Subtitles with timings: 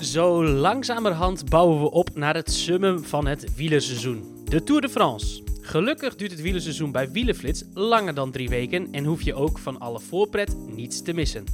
[0.00, 4.24] Zo langzamerhand bouwen we op naar het summum van het wielerseizoen.
[4.44, 5.42] De Tour de France.
[5.60, 9.80] Gelukkig duurt het wielerseizoen bij Wielenflits langer dan drie weken en hoef je ook van
[9.80, 11.44] alle voorpret niets te missen.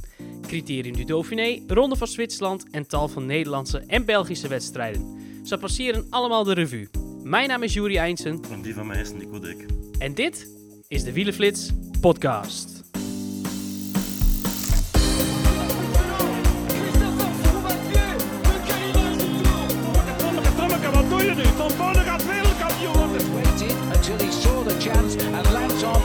[0.47, 5.17] Criterium du Dauphiné, Ronde van Zwitserland en tal van Nederlandse en Belgische wedstrijden.
[5.43, 6.89] Ze passeren allemaal de revue.
[7.23, 9.65] Mijn naam is Juri Eindsen En die van mij is Nico Dijk.
[9.99, 10.47] en dit
[10.87, 11.69] is de Wielenflits
[12.01, 12.82] podcast.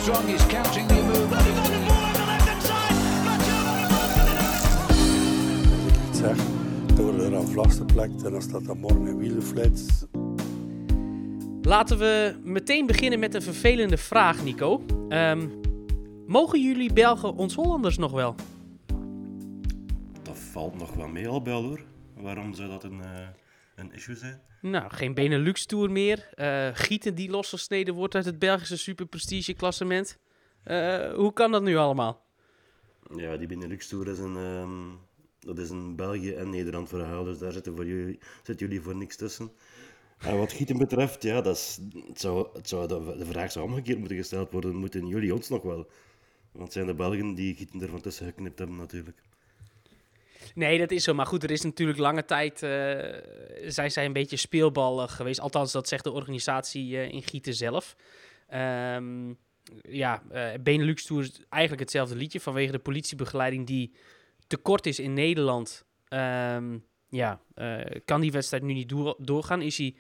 [0.09, 1.37] Armstrong is counting the move.
[6.09, 6.37] iets zeg,
[6.87, 10.05] dan worden er aan vlas geplakt en dan staat er morgen een wielenflits.
[11.63, 14.83] Laten we meteen beginnen met een vervelende vraag, Nico.
[15.09, 15.49] Ehm,
[16.27, 18.35] mogen jullie Belgen ons Hollanders nog wel?
[20.23, 21.81] Dat valt nog wel mee al hoor.
[22.21, 23.29] Waarom zou dat een, eh,
[23.79, 24.41] een issue zijn?
[24.61, 26.29] Nou, geen Benelux Tour meer.
[26.35, 30.19] Eh, gieten die losgesneden wordt uit het Belgische superprestige klassement.
[30.63, 32.27] Eh, hoe kan dat nu allemaal?
[33.17, 34.71] Ja, die Benelux Tour is een, ehm,
[35.41, 38.97] dat is een België en Nederland verhaal, dus daar zitten, voor jullie, zitten jullie voor
[38.97, 39.53] niks tussen.
[40.19, 43.67] En wat gieten betreft, ja, dat is, het zou, het zou, de de vraag zou
[43.67, 44.77] omgekeerd moeten gesteld worden.
[44.77, 45.91] Moeten jullie ons nog wel?
[46.53, 49.23] Want het zijn de Belgen die gieten er van tussen geknipt hebben natuurlijk.
[50.55, 51.15] Nee, dat is zo.
[51.15, 52.63] Maar goed, er is natuurlijk lange tijd...
[52.63, 52.71] eh,
[53.67, 55.41] zijn zij een beetje speelbal eh, geweest.
[55.41, 57.97] Althans, dat zegt de organisatie eh, in Gieten zelf.
[58.49, 59.33] Ehm,
[59.83, 60.23] ja,
[60.61, 62.41] Benelux Tour is eigenlijk hetzelfde liedje...
[62.41, 63.95] vanwege de politiebegeleiding die
[64.47, 65.85] tekort is in Nederland.
[66.09, 66.79] Ehm,
[67.09, 67.41] ja,
[68.05, 69.63] kan die wedstrijd nu niet door- doorgaan?
[69.63, 69.95] Is hij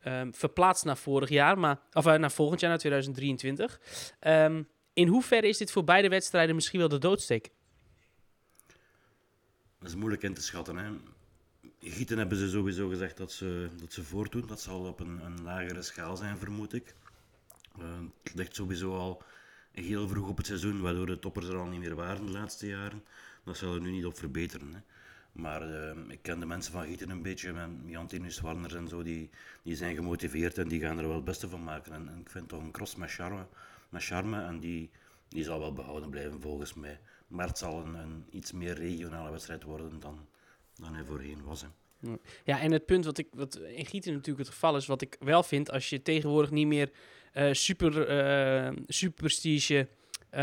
[0.00, 3.80] ehm, verplaatst naar vorig jaar, maar, of naar volgend jaar, naar 2023.
[4.20, 7.50] Ehm, in hoeverre is dit voor beide wedstrijden misschien wel de doodsteek?
[9.80, 10.76] Dat is moeilijk in te schatten.
[10.76, 10.90] Hè.
[11.80, 14.46] Gieten hebben ze sowieso gezegd dat ze, dat ze voortdoen.
[14.46, 16.94] Dat zal op een, een lagere schaal zijn, vermoed ik.
[17.78, 17.84] Eh,
[18.22, 19.22] het ligt sowieso al
[19.72, 22.66] heel vroeg op het seizoen, waardoor de toppers er al niet meer waren de laatste
[22.66, 23.04] jaren.
[23.44, 24.74] Dat zal er nu niet op verbeteren.
[24.74, 24.80] Hè.
[25.32, 29.02] Maar eh, ik ken de mensen van Gieten een beetje, met Jantinus Warners en zo,
[29.02, 29.30] die,
[29.62, 31.92] die zijn gemotiveerd en die gaan er wel het beste van maken.
[31.92, 33.46] En, en ik vind toch een cross met charme,
[33.88, 34.90] met charme en die,
[35.28, 37.00] die zal wel behouden blijven volgens mij.
[37.30, 40.26] Maar het zal een, een iets meer regionale wedstrijd worden dan,
[40.74, 41.62] dan hij voorheen was.
[41.62, 41.68] Hè.
[42.44, 45.16] Ja, en het punt wat, ik, wat in Gieten natuurlijk het geval is, wat ik
[45.20, 46.90] wel vind, als je tegenwoordig niet meer
[47.32, 49.88] eh, super, eh super prestige
[50.30, 50.40] eh,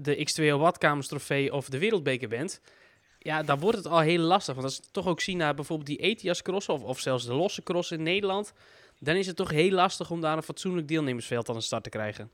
[0.00, 2.60] de X2O Watkamers trofee of de Wereldbeker bent,
[3.18, 4.54] ja, dan wordt het al heel lastig.
[4.54, 7.34] Want als we toch ook zien naar bijvoorbeeld die Etias crossen of, of zelfs de
[7.34, 8.52] losse cross in Nederland,
[8.98, 11.90] dan is het toch heel lastig om daar een fatsoenlijk deelnemersveld aan de start te
[11.90, 12.30] krijgen.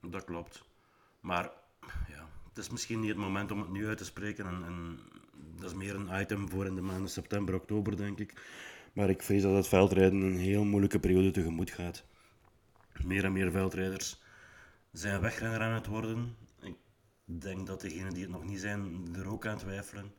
[0.00, 0.62] Dat klopt.
[1.20, 1.50] Maar
[2.50, 4.46] het is misschien niet het moment om het nu uit te spreken.
[4.46, 4.98] En, en
[5.56, 8.42] dat is meer een item voor in de maanden september, oktober, denk ik.
[8.92, 12.04] Maar ik vrees dat het veldrijden een heel moeilijke periode tegemoet gaat.
[13.04, 14.20] Meer en meer veldrijders
[14.92, 16.36] zijn wegrenner aan het worden.
[16.60, 16.76] Ik
[17.24, 20.12] denk dat degenen die het nog niet zijn, er ook aan twijfelen.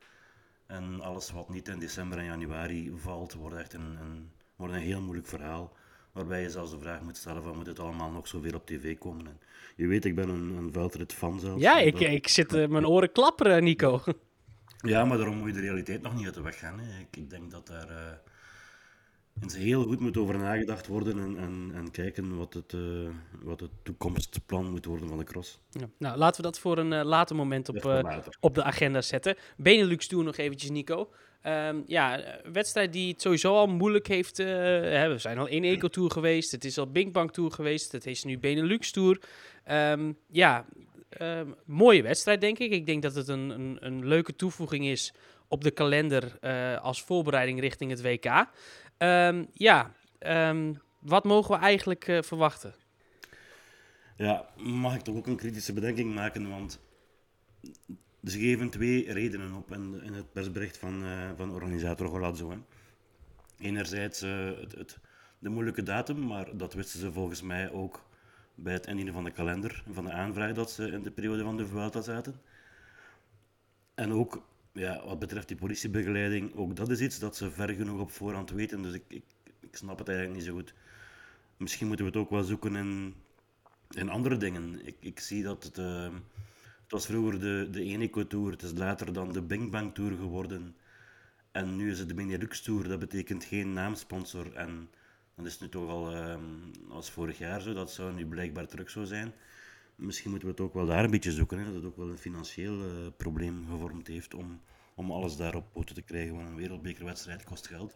[0.65, 4.79] En alles wat niet in december en januari valt, wordt echt een, een, wordt een
[4.79, 5.73] heel moeilijk verhaal.
[6.11, 8.97] Waarbij je zelfs de vraag moet stellen van, moet het allemaal nog zoveel op tv
[8.97, 9.25] komen?
[9.27, 9.39] En
[9.75, 11.61] je weet, ik ben een, een veldrit fan zelfs.
[11.61, 14.01] Ja, ik, Dat- ik zit eh, mijn oren klapperen, Nico.
[14.77, 16.79] ja, maar daarom moet je de realiteit nog niet uit de weg gaan.
[16.79, 16.99] Hè.
[16.99, 18.21] Ik, ik denk dat daar
[19.41, 22.79] eh eens heel goed moet over nagedacht worden en, en, en kijken wat het, eh,
[23.41, 25.59] wat het toekomstplan moet worden van de cross.
[25.69, 29.01] Ja, nou, laten we dat voor een eh, later moment op, eh, op de agenda
[29.01, 29.35] zetten.
[29.57, 31.09] Benelux Tour nog eventjes, Nico.
[31.41, 34.37] Ehm, ja, een wedstrijd die het sowieso al moeilijk heeft.
[34.37, 36.51] hè, we zijn al in Eco Tour geweest.
[36.51, 37.91] Het is al Bing Bang Tour geweest.
[37.91, 39.21] Het is nu Benelux Tour.
[39.63, 40.65] Ehm, ja,
[41.09, 42.71] ehm, mooie wedstrijd, denk ik.
[42.71, 45.13] Ik denk dat het een, een, een leuke toevoeging is
[45.47, 46.39] op de kalender
[46.81, 48.47] als voorbereiding richting het WK.
[49.01, 52.75] Ehm, ja, ehm, wat mogen we eigenlijk eh, verwachten?
[54.15, 56.79] Ja, mag ik toch ook een kritische bedenking maken, want
[58.23, 62.51] ze geven twee redenen op in, het persbericht van, eh, van organisator Golazzo.
[62.51, 62.57] Hè.
[63.59, 64.45] Enerzijds eh,
[64.77, 64.97] het,
[65.39, 68.05] de moeilijke datum, maar dat wisten ze volgens mij ook
[68.55, 71.57] bij het indienen van de kalender, van de aanvraag dat ze in de periode van
[71.57, 72.41] de Vuelta zaten.
[73.95, 77.99] En ook ja, wat betreft die politiebegeleiding, ook dat is iets dat ze ver genoeg
[77.99, 78.81] op voorhand weten.
[78.81, 79.23] Dus ik, ik,
[79.59, 80.73] ik snap het eigenlijk niet zo goed.
[81.57, 83.15] Misschien moeten we het ook wel zoeken in,
[83.89, 84.85] in andere dingen.
[84.85, 85.77] Ik, ik zie dat het...
[85.77, 86.09] Uh,
[86.91, 90.17] het was vroeger de, de Eneco Tour, het is later dan de Bing Bang Tour
[90.17, 90.75] geworden.
[91.51, 94.53] En nu is het de Benelux Tour, dat betekent geen naamsponsor.
[94.53, 94.89] En
[95.35, 98.89] dat is nu toch al um, als vorig jaar zo, dat zou nu blijkbaar terug
[98.89, 99.33] zo zijn.
[100.01, 102.09] Misschien moeten we het ook wel daar een beetje zoeken, hè, dat het ook wel
[102.09, 104.61] een financieel uh, probleem gevormd heeft om,
[104.95, 106.35] om alles daar op poten te krijgen.
[106.35, 107.95] Want een wereldbekerwedstrijd kost geld,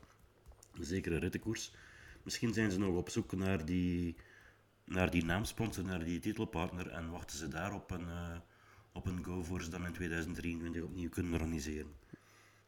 [0.73, 1.73] een zekere rittenkoers.
[2.23, 4.15] Misschien zijn ze nog op zoek naar die,
[4.83, 8.37] naar die naamsponsor, naar die titelpartner en wachten ze daar op een, uh,
[8.93, 11.93] op een go voor ze dan in 2023 opnieuw kunnen organiseren.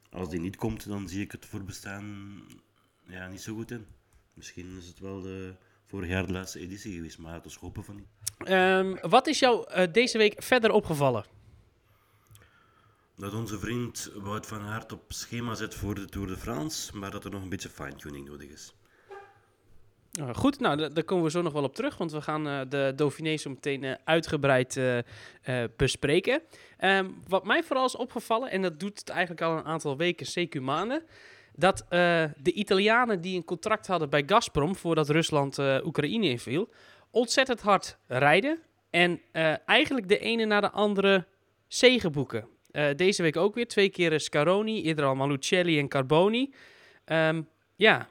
[0.09, 2.41] Als die niet komt, dan zie ik het voorbestaan
[3.07, 3.85] ja, niet zo goed in.
[4.33, 5.55] Misschien is het wel de,
[5.87, 8.07] vorig jaar de laatste editie geweest, maar het is hopen van niet.
[8.49, 11.25] Um, wat is jou uh, deze week verder opgevallen?
[13.15, 17.11] Dat onze vriend Wout van Aert op schema zit voor de Tour de France, maar
[17.11, 18.73] dat er nog een beetje fine-tuning nodig is.
[20.19, 22.61] Uh, goed, nou, daar komen we zo nog wel op terug, want we gaan uh,
[22.69, 24.79] de Dauphiné zo meteen uh, uitgebreid
[25.75, 26.41] bespreken.
[26.79, 30.47] Um, wat mij vooral is opgevallen, en dat doet het eigenlijk al een aantal weken,
[30.47, 31.03] CQ maanden,
[31.57, 31.85] dat
[32.37, 36.69] de Italianen die een contract hadden bij Gazprom voordat Rusland Oekraïne inviel,
[37.11, 38.59] ontzettend hard rijden
[38.89, 39.21] en
[39.65, 41.27] eigenlijk de ene na de andere
[41.67, 42.47] zegen boeken.
[42.95, 46.53] deze week ook weer, twee keer Scaroni, eerder al Malucelli en Carboni.
[47.05, 48.07] Um, ja,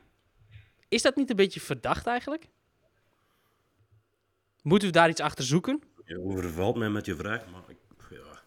[0.88, 2.48] is dat niet een beetje verdacht eigenlijk?
[4.62, 5.82] Moeten we daar iets achter zoeken?
[6.04, 7.76] Je overvalt mij met je vraag, maar ik,
[8.10, 8.42] ja,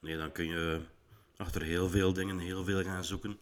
[0.00, 0.80] nee, dan kun je
[1.36, 3.40] achter heel veel dingen heel veel gaan zoeken.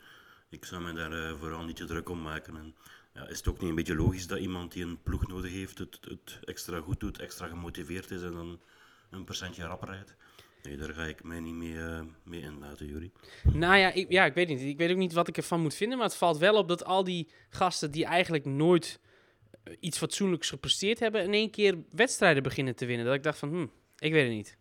[0.50, 2.56] Ik zou me daar uh, vooral niet te druk om maken.
[2.56, 2.74] En,
[3.14, 5.78] ja, is het ook niet een beetje logisch dat iemand die een ploeg nodig heeft,
[5.78, 8.60] het, het extra goed doet, extra gemotiveerd is en dan
[9.10, 10.16] een percentje rapper rijdt?
[10.62, 13.10] Nee, daar ga ik mij niet mee, uh, mee inlaten, Jury.
[13.42, 14.60] Nou ja ik, ja, ik weet niet.
[14.60, 15.98] Ik weet ook niet wat ik ervan moet vinden.
[15.98, 19.00] Maar het valt wel op dat al die gasten die eigenlijk nooit
[19.62, 21.24] eh, iets fatsoenlijks gepresteerd hebben...
[21.24, 23.06] in één keer wedstrijden beginnen te winnen.
[23.06, 23.66] Dat ik dacht van, hm,
[23.98, 24.56] ik weet het niet.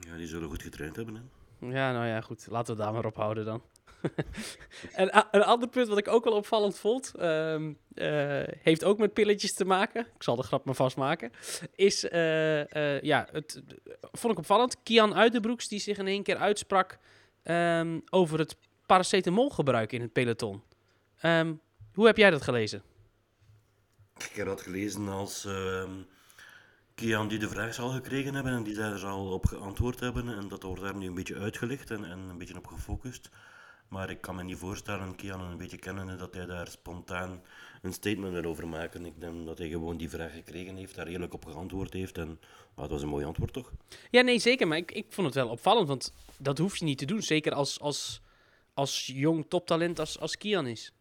[0.00, 1.22] Ja, die zullen goed getraind hebben, hè?
[1.66, 2.46] Ja, nou ja, goed.
[2.50, 3.62] Laten we daar maar op houden dan.
[4.92, 9.12] en een ander punt wat ik ook wel opvallend vond, um, uh, heeft ook met
[9.12, 10.00] pilletjes te maken.
[10.00, 11.32] Ik zal de grap maar vastmaken.
[11.74, 13.62] Is, uh, uh, ja, het
[14.00, 14.82] vond ik opvallend.
[14.82, 16.98] Kian Uitenbroeks die zich in één keer uitsprak
[17.44, 18.56] um, over het
[18.86, 20.62] paracetamolgebruik in het peloton.
[21.22, 21.60] Um,
[21.94, 22.82] hoe heb jij dat gelezen?
[24.18, 25.92] Ik heb dat gelezen als ehm,
[26.94, 30.28] Kian die de vraag zal gekregen hebben en die daar al op geantwoord hebben.
[30.36, 33.30] En dat wordt daar nu een beetje uitgelicht en, en een beetje op gefocust.
[33.88, 37.42] Maar ik kan me niet voorstellen, Kian een beetje kennen, dat hij daar spontaan
[37.82, 39.06] een statement wil over maken.
[39.06, 42.18] Ik denk dat hij gewoon die vraag gekregen heeft, daar eerlijk op geantwoord heeft.
[42.18, 42.36] En well,
[42.74, 43.72] dat was een mooi antwoord, toch?
[44.10, 44.68] Ja, nee, zeker.
[44.68, 47.22] Maar ik, ik vond het wel opvallend, want dat hoef je niet te doen.
[47.22, 48.20] Zeker als, als,
[48.74, 50.92] als jong toptalent als, als Kian is.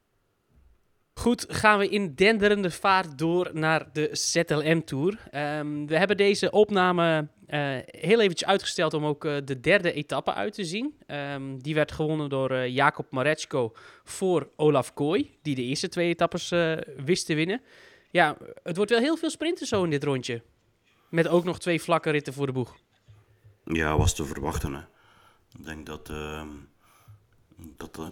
[1.17, 5.19] Goed, gaan we in denderende vaart door naar de ZLM Tour.
[5.59, 10.33] Um, we hebben deze opname uh, heel eventjes uitgesteld om ook uh, de derde etappe
[10.33, 10.93] uit te zien.
[11.07, 13.71] Um, die werd gewonnen door uh, Jacob Mareczko
[14.03, 16.49] voor Olaf Kooi, die de eerste twee etappes
[17.05, 17.61] wist te winnen.
[18.11, 20.43] Ja, het wordt wel heel veel sprinten zo in dit rondje.
[21.09, 22.75] Met ook nog twee vlakke ritten voor de boeg.
[23.63, 24.73] Ja, was te verwachten.
[24.73, 24.81] Hè.
[25.59, 26.49] Ik denk dat, ehm,
[27.55, 28.11] dat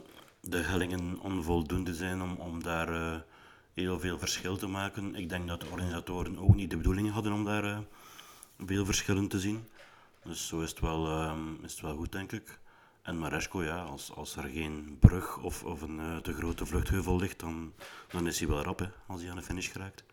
[0.50, 3.24] de, hellingen onvoldoende zijn om, om daar
[3.74, 5.16] heel veel verschil te maken.
[5.16, 7.84] Ik denk dat de organisatoren ook niet de bedoeling hadden om daar
[8.66, 9.68] veel verschillen te zien.
[10.24, 12.60] Dus zo is het wel, um, is het wel goed, denk ik.
[13.02, 17.18] En Maresco, ja, als, als er geen brug of, of een uh, te grote vluchtheuvel
[17.18, 17.74] ligt, dan,
[18.08, 20.04] dan is hij wel rap hè, als hij aan de finish geraakt.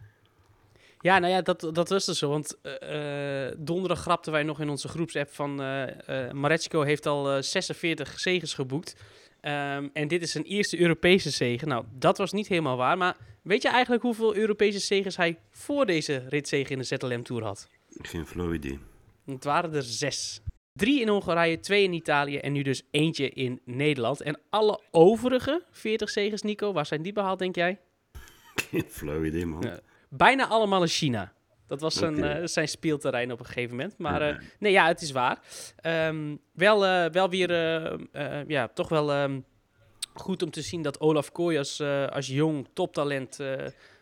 [1.02, 2.28] Ja, nou ja, dat, dat was dus zo.
[2.28, 8.21] Want uh, donderdag grapten wij nog in onze groepsapp van uh, Maresco heeft al 46
[8.21, 8.97] zegens geboekt.
[9.44, 11.68] Um, en dit is zijn eerste Europese zegen.
[11.68, 12.99] Nou, dat was niet helemaal waar.
[12.99, 17.44] Maar weet je eigenlijk hoeveel Europese zegens hij voor deze ritzegen in de ZLM Tour
[17.44, 17.68] had?
[18.02, 18.78] Geen flauw idee.
[19.26, 20.40] Het waren er zes.
[20.73, 24.21] Drie in Hongarije, twee in Italië en nu dus eentje in Nederland.
[24.21, 27.78] En alle overige 40 zegens, Nico, waar zijn die behaald, denk jij?
[28.54, 29.80] Geen flauw idee, man.
[30.14, 31.33] Bijna allemaal in China.
[31.66, 32.40] Dat was zijn, okay.
[32.40, 33.99] uh, zijn speelterrein op een gegeven moment.
[33.99, 35.38] Maar uh, nee, ja, het is waar.
[35.83, 37.50] Um, wel, uh, wel weer,
[38.49, 39.45] ja, toch wel um,
[40.14, 43.38] goed om te zien dat Olaf Kooi als, als jong toptalent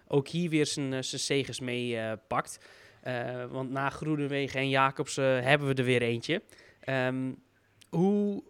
[0.09, 2.59] ook hier weer zijn zegens mee pakt.
[3.51, 6.43] Want na Groenewegen en Jacobsen hebben we er weer eentje.
[6.89, 7.43] Um,
[7.91, 8.43] hoe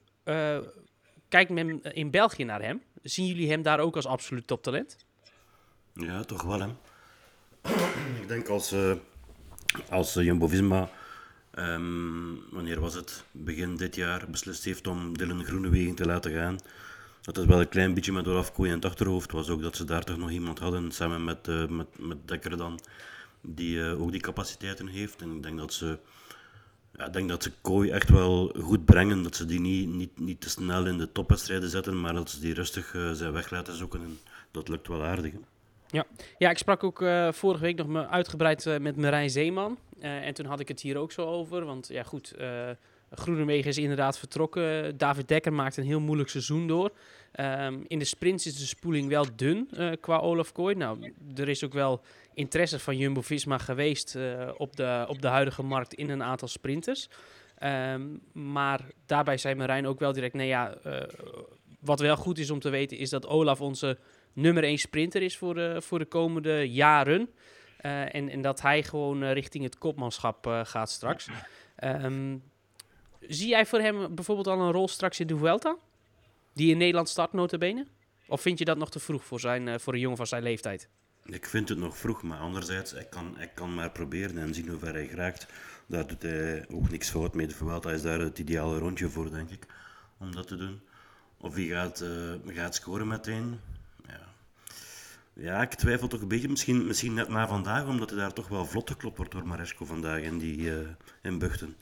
[1.28, 2.82] kijkt men in België naar hem?
[3.02, 4.96] Zien jullie hem daar ook als absoluut toptalent?
[5.94, 6.60] Ja, toch wel.
[6.60, 6.68] Hè?
[8.20, 8.92] Ik denk als, uh,
[9.88, 10.90] als Jumbo-Visma
[11.50, 16.58] ehm, wanneer was het, begin dit jaar, beslist heeft om Dylan Groenewegen te laten gaan.
[17.22, 19.76] Dat het wel een klein beetje met Olaf Kooi in het achterhoofd was ook, dat
[19.76, 22.80] ze daar toch nog iemand hadden, samen met, uh, met, met Dekker dan,
[23.40, 25.22] die ook die capaciteiten heeft.
[25.22, 25.98] En ik denk dat ze,
[26.96, 30.18] ja, ik denk dat ze Kooi echt wel goed brengen, dat ze die niet, niet,
[30.18, 33.76] niet te snel in de topwedstrijden zetten, maar dat ze die rustig zijn weg laten
[33.76, 34.02] zoeken.
[34.02, 34.18] En
[34.50, 35.32] dat lukt wel aardig.
[35.90, 36.06] Ja.
[36.38, 39.78] ja, ik sprak ook uh, vorige week nog uitgebreid uh, met Marijn Zeeman.
[39.98, 41.64] Uh, en toen had ik het hier ook zo over.
[41.64, 42.34] Want ja, goed,
[43.10, 44.96] Groenewegen is inderdaad vertrokken.
[44.98, 46.90] David Dekker maakt een heel moeilijk seizoen door.
[47.40, 49.70] Um, in de sprints is de spoeling wel dun
[50.00, 50.74] qua Olaf Kooi.
[50.74, 52.00] Nou, er is ook wel
[52.34, 54.18] interesse van Jumbo-Visma geweest
[54.56, 57.08] op, de, op de huidige markt in een aantal sprinters.
[57.92, 60.74] Um, maar daarbij zei Marijn ook wel direct, nee ja,
[61.80, 63.98] wat wel goed is om te weten is dat Olaf onze
[64.32, 67.30] nummer 1 sprinter is voor de, voor de komende jaren.
[67.82, 71.28] Uh, en, en dat hij gewoon uh, richting het kopmanschap uh, gaat straks.
[71.84, 72.42] Um,
[73.20, 75.76] zie jij voor hem bijvoorbeeld al een rol straks in de Vuelta?
[76.52, 77.86] Die in Nederland start, notabene?
[78.26, 80.88] Of vind je dat nog te vroeg voor, zijn, voor een jongen van zijn leeftijd?
[81.24, 84.68] Ik vind het nog vroeg, maar anderzijds, ik kan, ik kan maar proberen en zien
[84.68, 85.46] hoe ver hij geraakt.
[85.86, 87.46] Daar doet hij ook niks fout mee.
[87.46, 89.66] De Vuelta is daar het ideale rondje voor, denk ik,
[90.18, 90.80] om dat te doen.
[91.36, 92.04] Of hij gaat,
[92.46, 93.60] gaat scoren meteen,
[95.40, 96.48] ja, ik twijfel toch een beetje.
[96.48, 99.84] Misschien, misschien net na vandaag, omdat hij daar toch wel vlot geklopt wordt door Maresco
[99.84, 100.78] vandaag in, die, uh,
[101.22, 101.76] in Buchten.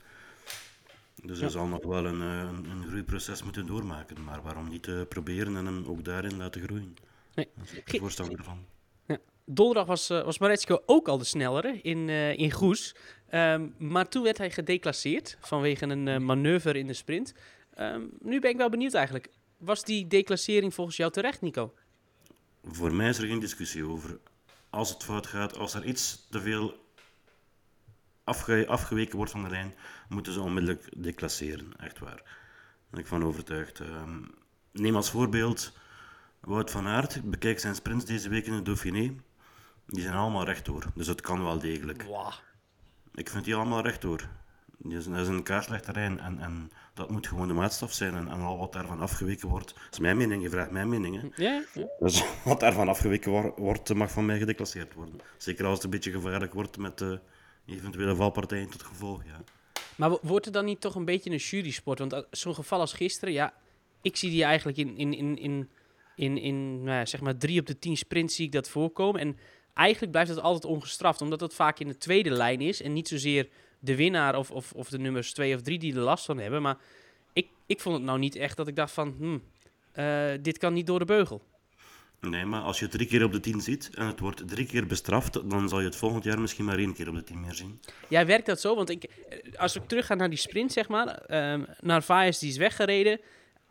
[1.23, 1.41] Dus ja.
[1.41, 4.23] hij zal nog wel een, een, een, groeiproces moeten doormaken.
[4.23, 6.95] Maar waarom niet uh, proberen en hem ook daarin laten groeien?
[7.35, 7.47] Nee.
[7.55, 8.65] Dat is ik voorstander ervan.
[9.07, 9.17] Ja.
[9.45, 12.95] Donderdag was, uh, was Maresco ook al de snellere in, in Goes.
[13.33, 17.33] Um, maar toen werd hij gedeclasseerd vanwege een manoeuvre in de sprint.
[17.79, 19.29] Um, nu ben ik wel benieuwd eigenlijk.
[19.57, 21.73] Was die declassering volgens jou terecht, Nico?
[22.63, 24.19] Voor mij is er geen discussie over.
[24.69, 26.87] Als het fout gaat, als er iets te veel
[28.23, 29.73] afge afgeweken wordt van de lijn,
[30.09, 31.73] moeten ze onmiddellijk declasseren.
[31.77, 32.15] Echt waar.
[32.15, 33.79] Daar ben ik van overtuigd.
[33.79, 34.31] Um,
[34.71, 35.73] neem als voorbeeld
[36.39, 37.29] Wout van Aert.
[37.29, 39.15] Bekijk zijn sprints deze week in de Dauphiné.
[39.85, 40.85] Die zijn allemaal rechtdoor.
[40.95, 42.03] Dus het kan wel degelijk.
[42.03, 42.33] Wow.
[43.13, 44.29] Ik vind die allemaal rechtdoor.
[44.81, 48.15] Dat is, dat is een terrein en, en dat moet gewoon de maatstaf zijn.
[48.15, 51.21] En, en al wat daarvan afgeweken wordt, dat is mijn mening, je vraagt mijn mening.
[51.21, 51.43] Hè.
[51.43, 51.87] Ja, ja.
[51.99, 55.19] Dus wat daarvan afgeweken wor wordt, mag van mij gedeclasseerd worden.
[55.37, 57.17] Zeker als het een beetje gevaarlijk wordt met uh,
[57.65, 59.23] eventuele valpartijen tot gevolg.
[59.25, 59.43] Ja.
[59.95, 61.99] Maar wordt het dan niet toch een beetje een jury-sport?
[61.99, 63.53] Want zo'n geval als gisteren, ja,
[64.01, 65.69] ik zie die eigenlijk in, in, in, in,
[66.15, 69.21] in, in nou ja, zeg maar drie op de tien sprints zie ik dat voorkomen.
[69.21, 69.37] En
[69.73, 73.07] eigenlijk blijft het altijd ongestraft, omdat het vaak in de tweede lijn is en niet
[73.07, 76.37] zozeer de winnaar of, of, of de nummers 2 of 3 die er last van
[76.37, 76.61] hebben.
[76.61, 76.77] Maar
[77.33, 79.43] ik, ik vond het nou niet echt dat ik dacht van, hmm,
[79.95, 81.41] uh, dit kan niet door de beugel.
[82.21, 84.85] Nee, maar als je drie keer op de tien ziet en het wordt drie keer
[84.85, 87.53] bestraft, dan zal je het volgend jaar misschien maar één keer op de tien meer
[87.53, 87.79] zien.
[88.07, 88.75] Ja, werkt dat zo?
[88.75, 89.09] Want ik,
[89.55, 93.19] als ik terug ga naar die sprint, zeg maar, um, Narvaez die is weggereden.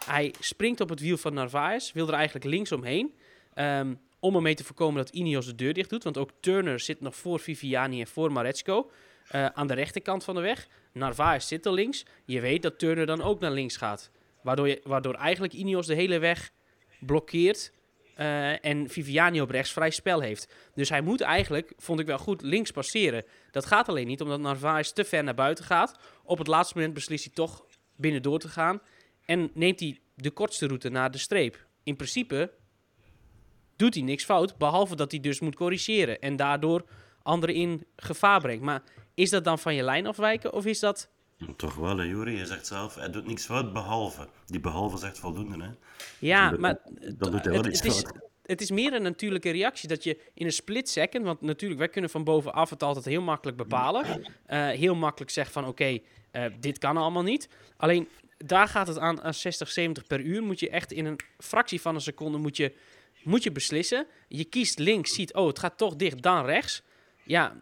[0.05, 3.15] Hij springt op het wiel van Narvaez, wil er eigenlijk links omheen.
[3.55, 6.05] Um, om ermee te voorkomen dat Ineos de deur dicht doet.
[6.05, 8.91] Want ook Turner zit nog voor Viviani en voor Maresco.
[9.35, 10.69] Uh, aan de rechterkant van de weg.
[10.93, 12.05] Narvaez zit er links.
[12.25, 14.11] Je weet dat Turner dan ook naar links gaat.
[14.43, 16.51] Waardoor, je, waardoor eigenlijk Ineos de hele weg
[17.01, 17.73] blokkeert.
[18.17, 20.55] Uh, en Viviani op rechts vrij spel heeft.
[20.75, 23.25] Dus hij moet eigenlijk, vond ik wel goed, links passeren.
[23.51, 25.99] Dat gaat alleen niet omdat Narvaez te ver naar buiten gaat.
[26.23, 27.65] Op het laatste moment beslist hij toch
[27.97, 28.81] binnen door te gaan.
[29.25, 31.67] En neemt hij de kortste route naar de streep.
[31.83, 32.51] In principe
[33.77, 34.59] doet hij niks fout.
[34.59, 36.19] Behalve dat hij dus moet corrigeren.
[36.19, 36.85] En daardoor
[37.23, 38.65] anderen in gevaar brengt.
[38.65, 38.83] Maar
[39.19, 41.09] is dat dan van je lijn afwijken of is dat...
[41.57, 42.37] Toch wel, hè, Jury.
[42.37, 44.29] Je zegt zelf, hij doet niks fout behalve.
[44.47, 45.71] Die behalve zegt voldoende, hè.
[46.19, 46.79] Ja, maar...
[47.17, 48.05] Dan doet hij wel iets het is.
[48.43, 51.25] Het is meer een natuurlijke reactie dat je in een split second...
[51.25, 54.05] Want natuurlijk, wij kunnen van bovenaf het altijd heel makkelijk bepalen.
[54.07, 56.03] Uh, heel makkelijk zeggen van, oké, okay,
[56.51, 57.49] uh, dit kan allemaal niet.
[57.77, 60.43] Alleen, daar gaat het aan, aan 60, 70 per uur.
[60.43, 62.75] Moet je echt in een fractie van een seconde moet je,
[63.23, 64.07] moet je beslissen.
[64.29, 66.83] Je kiest links, ziet, oh, het gaat toch dicht, dan rechts.
[67.25, 67.61] Ja,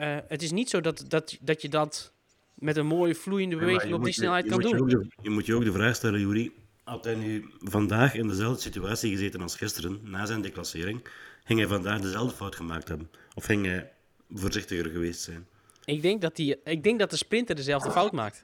[0.00, 2.12] uh, het is niet zo dat, dat, dat je dat
[2.54, 4.88] met een mooie vloeiende beweging ja, op die snelheid je, kan doen.
[4.88, 6.52] Je, je, moet je ook de vraag stellen, Jury.
[6.84, 11.08] Had hij nu vandaag in dezelfde situatie gezeten als gisteren, na zijn declassering,
[11.44, 13.10] ging hij vandaag dezelfde fout gemaakt hebben?
[13.34, 13.92] Of ging hij
[14.30, 15.46] voorzichtiger geweest zijn?
[15.84, 18.42] Ik denk dat, die, ik denk dat de sprinter dezelfde fout maakt.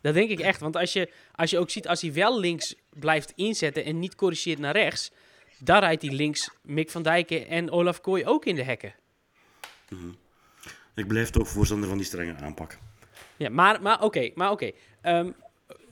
[0.00, 0.60] Dat denk ik echt.
[0.60, 4.14] Want als je, als je ook ziet, als hij wel links blijft inzetten en niet
[4.14, 5.10] corrigeert naar rechts,
[5.58, 8.94] daar rijdt hij links Mick van Dijken en Olaf Kooi ook in de hekken.
[9.88, 10.16] Mm -hmm.
[10.98, 12.78] Ik blijf toch voorstander van die strenge aanpak.
[13.36, 14.72] Ja, maar, maar oké, okay, maar oké.
[15.02, 15.18] Okay.
[15.18, 15.34] Um,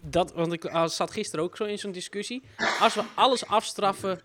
[0.01, 2.43] dat, want ik uh, zat gisteren ook zo in zo'n discussie.
[2.81, 4.21] Als we alles afstraffen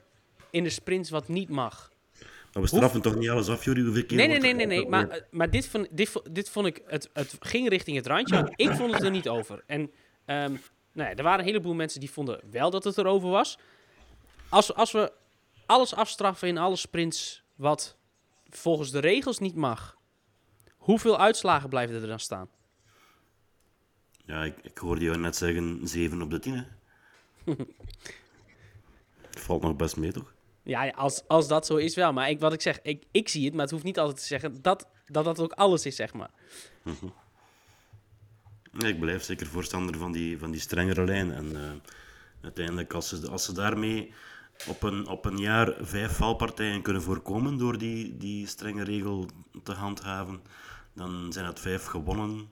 [0.49, 1.91] in de sprints wat niet mag.
[2.53, 3.81] Maar we straffen toch niet alles af, Jury?
[3.83, 4.87] Hoeveel keer Nee, nee, nee, nee, nee.
[4.87, 8.53] Maar, eh, maar dit, vond, dit, dit vond ik, het, het ging richting het randje,
[8.55, 9.63] ik vond het er niet over.
[9.65, 9.91] En
[10.25, 10.51] ehm,
[10.93, 13.57] nou ja, er waren een heleboel mensen die vonden wel dat het erover was.
[14.49, 15.11] Als, als we
[15.65, 17.97] alles afstraffen in alle sprints wat
[18.49, 19.97] volgens de regels niet mag,
[20.81, 22.49] hoeveel uitslagen blijven er dan staan?
[24.25, 26.53] Ja, ik, ik hoorde jou net zeggen 7 op de 10.
[26.55, 26.63] Hè?
[29.45, 30.33] Valt nog best mee, toch?
[30.63, 32.13] Ja, als, als dat zo is wel.
[32.13, 34.25] Maar ik, wat ik zeg, ik, ik zie het, maar het hoeft niet altijd te
[34.25, 36.29] zeggen dat dat, dat ook alles is, zeg maar.
[38.71, 41.31] Nee, ik blijf zeker voorstander van die, van die strengere lijn.
[41.31, 41.71] En eh,
[42.41, 44.13] uiteindelijk, als ze, als ze daarmee
[44.67, 49.29] op een, op een jaar vijf valpartijen kunnen voorkomen door die, die strenge regel
[49.63, 50.41] te handhaven,
[50.93, 52.51] dan zijn het vijf gewonnen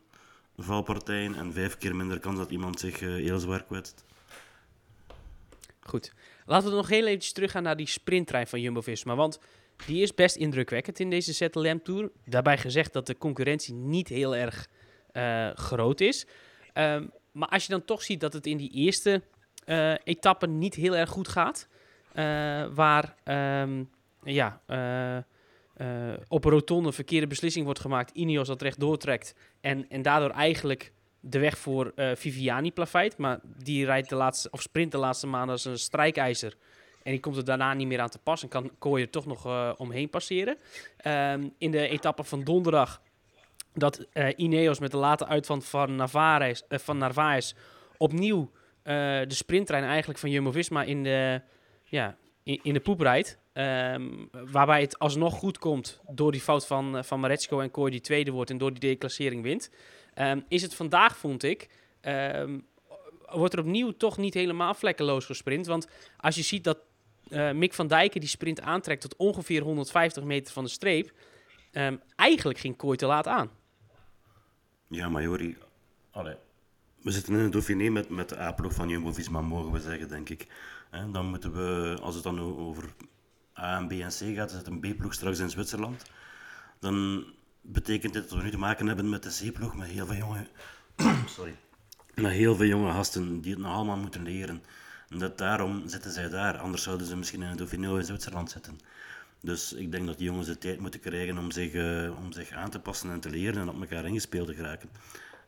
[0.63, 4.05] valpartijen en vijf keer minder kans dat iemand zich eh, heel zwaar kwetst.
[5.79, 6.13] Goed.
[6.45, 9.15] Laten we nog heel eventjes teruggaan naar die sprinttrein van Jumbo-Visma.
[9.15, 9.39] Want
[9.85, 12.11] die is best indrukwekkend in deze ZLM Tour.
[12.25, 14.67] Daarbij gezegd dat de concurrentie niet heel erg
[15.11, 16.25] eh, groot is.
[16.73, 19.21] Ehm, maar als je dan toch ziet dat het in die eerste
[19.65, 21.67] eh etappe niet heel erg goed gaat.
[22.73, 23.83] waar ehm,
[24.23, 24.61] ja,
[25.79, 28.11] eh, op een rotonde verkeerde beslissing wordt gemaakt.
[28.15, 29.35] Ineos dat recht doortrekt.
[29.61, 33.17] En, en daardoor eigenlijk de weg voor eh, Viviani plaveit.
[33.17, 36.55] Maar die rijdt de laatste, of sprint de laatste maanden als een strijkijzer.
[37.03, 38.43] En die komt er daarna niet meer aan te pas.
[38.43, 40.57] En kan Kooi er toch nog eh, omheen passeren.
[40.97, 43.01] Ehm, in de etappe van donderdag.
[43.73, 44.05] Dat
[44.35, 47.53] Ineos met de late uitval van Narvaez, van Narvaez
[47.97, 48.51] opnieuw
[48.83, 51.41] de sprinttrein eigenlijk van Jumbo-Visma in de,
[51.83, 52.17] ja,
[52.49, 53.37] in, in de poep rijdt.
[53.53, 57.91] Ehm, waarbij het alsnog goed komt door die fout van, eh, van Maretsko en Kooi
[57.91, 59.71] die tweede wordt en door die declassering wint.
[60.13, 61.69] Ehm, is het vandaag, vond ik,
[62.01, 62.59] ehm,
[63.29, 65.65] wordt er opnieuw toch niet helemaal vlekkeloos gesprint.
[65.65, 65.87] Want
[66.17, 66.77] als je ziet dat
[67.29, 71.11] eh, Mick van Dijken die sprint aantrekt tot ongeveer 150 meter van de streep,
[71.71, 73.49] ehm, eigenlijk ging Kooi te laat aan.
[74.87, 75.57] Ja, maar Jori,
[76.11, 76.35] allee,
[77.01, 80.29] we zitten in een Dauphiné met, met de A-ploeg van Jumbo-Visma, mogen we zeggen, denk
[80.29, 80.47] ik.
[80.89, 82.93] Dan moeten we, als het dan over
[83.57, 86.03] A en B en C gaat, het een B-ploeg straks in Zwitserland.
[86.79, 87.25] Dan
[87.61, 90.47] betekent dit dat we nu te maken hebben met de C-ploeg, met heel veel jonge...
[91.35, 91.55] Sorry.
[92.15, 94.63] Met heel veel jonge gasten die het nog allemaal moeten leren.
[95.09, 98.51] En dat daarom zitten zij daar, anders zouden ze misschien in een Dauphiné in Zwitserland
[98.51, 98.79] zitten.
[99.41, 102.51] Dus ik denk dat die jongens de tijd moeten krijgen om zich, eh, om zich
[102.51, 104.89] aan te passen en te leren en op elkaar ingespeeld te geraken.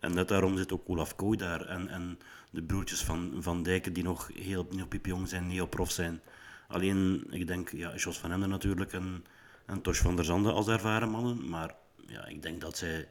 [0.02, 3.94] En net daarom zit ook Olaf Kooi daar en, en de broertjes van Van Dijken
[3.94, 6.22] die nog heel, heel piepjong zijn, heel prof zijn.
[6.68, 9.26] Alleen, ik denk, ja, Jos van Emden natuurlijk en,
[9.66, 11.50] en Tosh van der Zanden als ervaren mannen.
[11.50, 11.76] Maar
[12.08, 13.08] ja, ik denk dat zij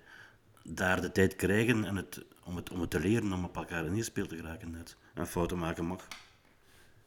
[0.64, 3.86] daar de tijd krijgen en het, om, het, om het te leren, om op elkaar
[3.86, 4.96] ingespeeld te geraken net.
[5.14, 6.08] En fouten maken mag.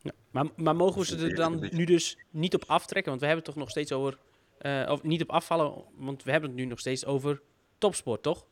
[0.02, 0.12] Ja.
[0.32, 3.10] Maar, maar mogen we ze Dat er dan nu dus niet op aftrekken?
[3.10, 4.17] Want we hebben het toch nog steeds over...
[4.58, 7.41] eh, of niet op afvallen, want we hebben het nu nog steeds over
[7.78, 8.46] topsport, toch?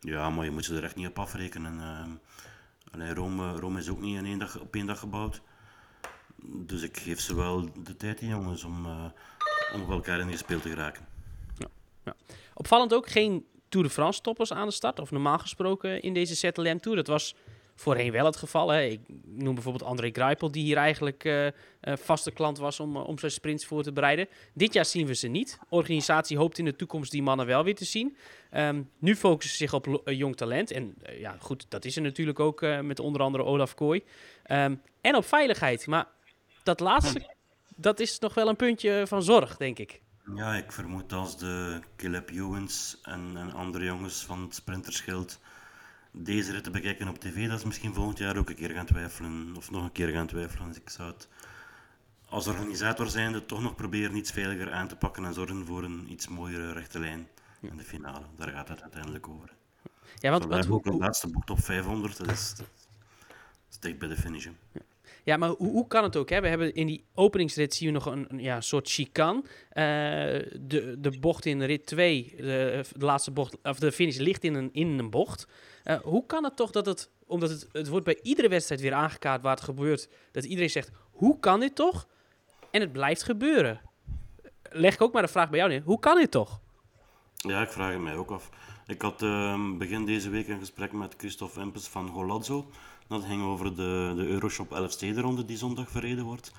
[0.00, 1.80] Ja, maar je moet ze er echt niet op afrekenen.
[1.80, 2.10] ehm.
[2.90, 5.42] Allee, Rome, Rome is ook niet in één dag, op één dag gebouwd.
[6.42, 9.04] Dus ik geef ze wel de tijd, die jongens, om, eh,
[9.74, 11.08] om elkaar ingespeeld te geraken.
[12.54, 14.98] Opvallend ook geen Tour de France toppers aan de start.
[15.00, 16.96] Of normaal gesproken in deze ZLM Tour.
[16.96, 17.34] Dat was
[17.80, 18.68] voorheen wel het geval.
[18.68, 18.82] Hè.
[18.82, 23.06] Ik noem bijvoorbeeld André Greipel, die hier eigenlijk eh, eh, vaste klant was om, eh,
[23.06, 24.28] om zijn sprints voor te bereiden.
[24.54, 25.58] Dit jaar zien we ze niet.
[25.60, 28.16] De organisatie hoopt in de toekomst die mannen wel weer te zien.
[28.50, 30.70] Ehm, nu focussen ze zich op jong talent.
[30.70, 34.02] En ja, goed, dat is er natuurlijk ook met onder andere Olaf Kooi.
[34.42, 35.86] Ehm, en op veiligheid.
[35.86, 36.06] Maar
[36.62, 37.34] dat laatste,
[37.76, 40.00] dat is nog wel een puntje van zorg, denk ik.
[40.34, 45.40] Ja, ik vermoed als de Caleb Ewens en, en andere jongens van het Sprinterschild
[46.10, 49.56] deze ritten bekijken op tv, dat ze misschien volgend jaar ook een keer gaan twijfelen.
[49.56, 50.68] Of nog een keer gaan twijfelen.
[50.68, 51.28] Dus ik zou het
[52.28, 56.12] als organisator zijnde toch nog proberen iets veiliger aan te pakken en zorgen voor een
[56.12, 57.28] iets mooiere rechte lijn
[57.60, 58.24] in de finale.
[58.36, 59.52] Daar gaat het uiteindelijk over.
[60.18, 62.66] Ja, want, want hoe, ook een laatste bocht op 500, dat is, dat
[63.70, 64.44] is dicht bij de finish.
[64.44, 64.80] hè.
[65.24, 66.30] Ja, maar hoe, hoe kan het ook?
[66.30, 66.40] Hè?
[66.40, 69.42] We hebben in die openingsrit zien we nog een, ja, soort chicane.
[69.68, 69.84] Eh,
[70.60, 74.54] de, de bocht in rit 2, de, de laatste bocht, of de finish ligt in
[74.54, 75.46] een, in een bocht.
[75.84, 78.92] Eh, hoe kan het toch dat het, omdat het, het wordt bij iedere wedstrijd weer
[78.92, 82.06] aangekaart waar het gebeurt, dat iedereen zegt, hoe kan dit toch?
[82.70, 83.80] En het blijft gebeuren.
[84.62, 86.60] Leg ik ook maar de vraag bij jou neer, hoe kan dit toch?
[87.36, 88.50] Ja, ik vraag het mij ook af.
[88.86, 92.70] Ik had ehm, begin deze week een gesprek met Christophe Empes van Golazzo.
[93.10, 96.52] Dat ging over de, de Euroshop 11 stedenronde die zondag verreden wordt.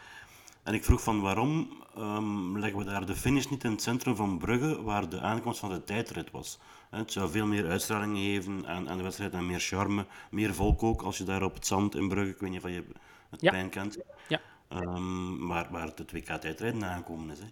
[0.64, 4.16] En ik vroeg van waarom ehm, leggen we daar de finish niet in het centrum
[4.16, 6.60] van Brugge, waar de aankomst van de tijdrit was.
[6.90, 10.84] Het zou veel meer uitstraling geven aan, aan de wedstrijd en meer charme, meer volk
[10.84, 12.84] ook, als je daar op het zand in Brugge, ik weet niet of je
[13.30, 13.52] het Ja.
[13.52, 14.42] pijn kent, Ja.
[14.68, 17.40] Ehm, waar, waar het 2K tijdrijden aangekomen is.
[17.40, 17.46] Hè.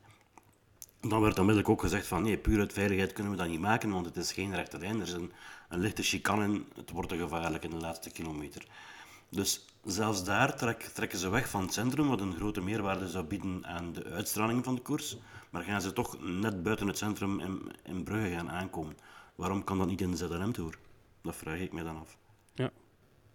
[1.09, 3.89] Dan werd onmiddellijk ook gezegd van nee, puur uit veiligheid kunnen we dat niet maken,
[3.91, 4.95] want het is geen rechte lijn.
[4.95, 5.31] Er is een,
[5.69, 8.65] een lichte chicane het wordt te gevaarlijk in de laatste kilometer.
[9.29, 13.25] Dus zelfs daar trek, trekken ze weg van het centrum, wat een grote meerwaarde zou
[13.25, 15.17] bieden aan de uitstraling van de koers.
[15.49, 18.97] Maar gaan ze toch net buiten het centrum in, in Brugge gaan aankomen.
[19.35, 20.77] Waarom kan dat niet in de ZLM-tour?
[21.21, 22.17] Dat vraag ik me dan af.
[22.53, 22.71] Ja,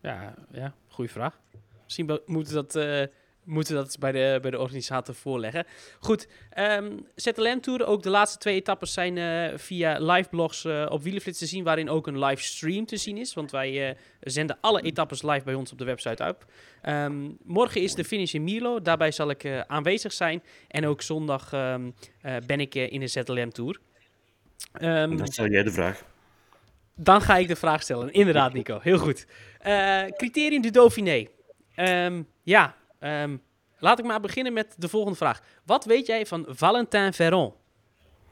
[0.00, 1.40] ja, ja goede vraag.
[1.84, 5.66] Misschien moeten we dat, eh, moeten dat bij de, bij de organisator voorleggen.
[5.98, 10.86] Goed, ehm ZLM Tour, ook de laatste twee etappes zijn eh, via live blogs eh,
[10.88, 13.34] op Wielenflits te zien, waarin ook een live stream te zien is.
[13.34, 16.36] Want wij eh, zenden alle etappes live bij ons op de website uit.
[16.82, 20.42] Ehm, morgen is de finish in Milo, daarbij zal ik aanwezig zijn.
[20.68, 23.80] En ook zondag ehm, eh, ben ik in de ZLM Tour.
[24.72, 26.04] Dan stel jij de vraag.
[26.96, 28.12] dan ga ik de vraag stellen.
[28.12, 28.78] Inderdaad, Nico.
[28.82, 29.26] Heel goed.
[30.16, 31.26] Criterium du Dauphiné.
[32.42, 33.36] Ja, ehm,
[33.78, 35.40] laat ik maar beginnen met de volgende vraag.
[35.64, 37.52] Wat weet jij van Valentin Ferron?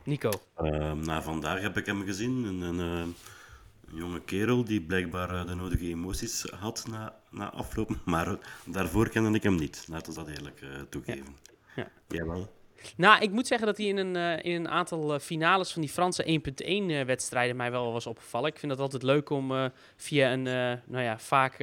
[0.04, 0.30] Nico.
[0.56, 2.44] Ehm, na vandaag heb ik hem gezien.
[2.44, 3.14] Een, een, eh, een
[3.98, 7.90] jonge kerel die blijkbaar eh, de nodige emoties had na, na afloop.
[8.04, 9.86] Maar daarvoor kende ik hem niet.
[9.88, 11.36] Laten we dat eerlijk eh, toegeven.
[11.76, 11.88] Ja.
[12.08, 12.50] Jij wel?
[12.96, 15.90] Nou, ik moet zeggen dat hij in een, eh, in een aantal finales van die
[15.90, 18.50] Franse 1.1 eh, wedstrijden mij wel was opgevallen.
[18.50, 20.42] Ik vind het altijd leuk om via een,
[20.86, 21.58] nou ja, vaak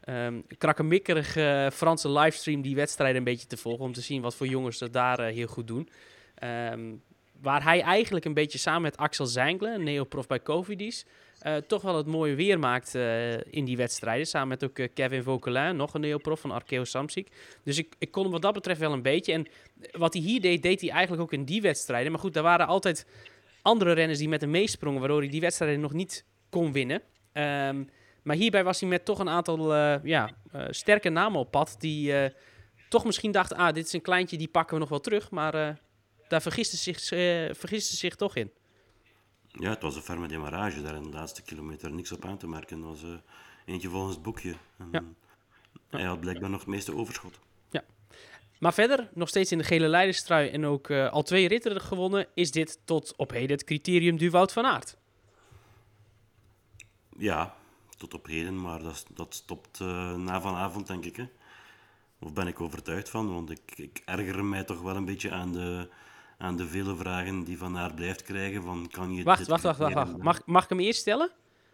[0.00, 3.84] ehm, krakkemikkerige Franse livestream die wedstrijden een beetje te volgen.
[3.84, 5.88] Om te zien wat voor jongens dat daar eh, heel goed doen.
[6.34, 6.94] Ehm,
[7.40, 11.06] waar hij eigenlijk een beetje samen met Axel een neoprof bij Covidis,
[11.38, 14.26] eh, toch wel het mooie weer maakt eh, in die wedstrijden.
[14.26, 17.28] Samen met ook Kevin Vauquelin, nog een neoprof van Arkeo Samsic.
[17.64, 19.32] Dus ik, ik kon hem wat dat betreft wel een beetje.
[19.32, 19.46] En
[19.90, 22.12] wat hij hier deed, deed hij eigenlijk ook in die wedstrijden.
[22.12, 23.06] Maar goed, daar waren altijd
[23.62, 27.02] andere renners die met hem meesprongen, waardoor hij die wedstrijden nog niet kon winnen.
[27.32, 27.82] Ehm,
[28.22, 31.76] maar hierbij was hij met toch een aantal eh, ja, eh, sterke namen op pad,
[31.78, 32.30] die eh,
[32.88, 35.30] toch misschien dachten, ah, dit is een kleintje, die pakken we nog wel terug.
[35.30, 35.80] Maar
[36.28, 38.52] daar vergiste zich, eh, vergiste zich toch in.
[39.46, 41.92] Ja, het was een ferme demarrage daar in de laatste kilometer.
[41.92, 42.76] Niks op aan te merken.
[42.76, 43.20] Het was
[43.66, 44.54] eentje volgens het boekje.
[44.78, 45.02] En Ja.
[45.90, 47.38] Hij had blijkbaar nog het meeste overschot.
[48.58, 52.50] Maar verder, nog steeds in de gele leiderstrui en ook al twee ritten gewonnen, is
[52.50, 54.96] dit tot op heden het criterium du Wout van Aert.
[57.16, 57.54] Ja,
[58.00, 61.16] tot op heden, maar dat, dat stopt eh, na vanavond, denk ik.
[61.16, 61.28] Hè.
[62.18, 65.52] Of ben ik overtuigd van, want ik, ik erger mij toch wel een beetje aan
[65.52, 65.88] de,
[66.38, 68.62] aan de vele vragen die Van Aert blijft krijgen.
[68.62, 69.94] Van, kan je Wacht, dit wacht, wacht, wacht.
[69.94, 70.16] wacht.
[70.16, 71.30] Mag, mag ik hem eerst stellen?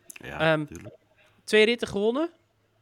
[0.06, 0.94] Ja, natuurlijk.
[1.44, 2.30] Twee ritten gewonnen.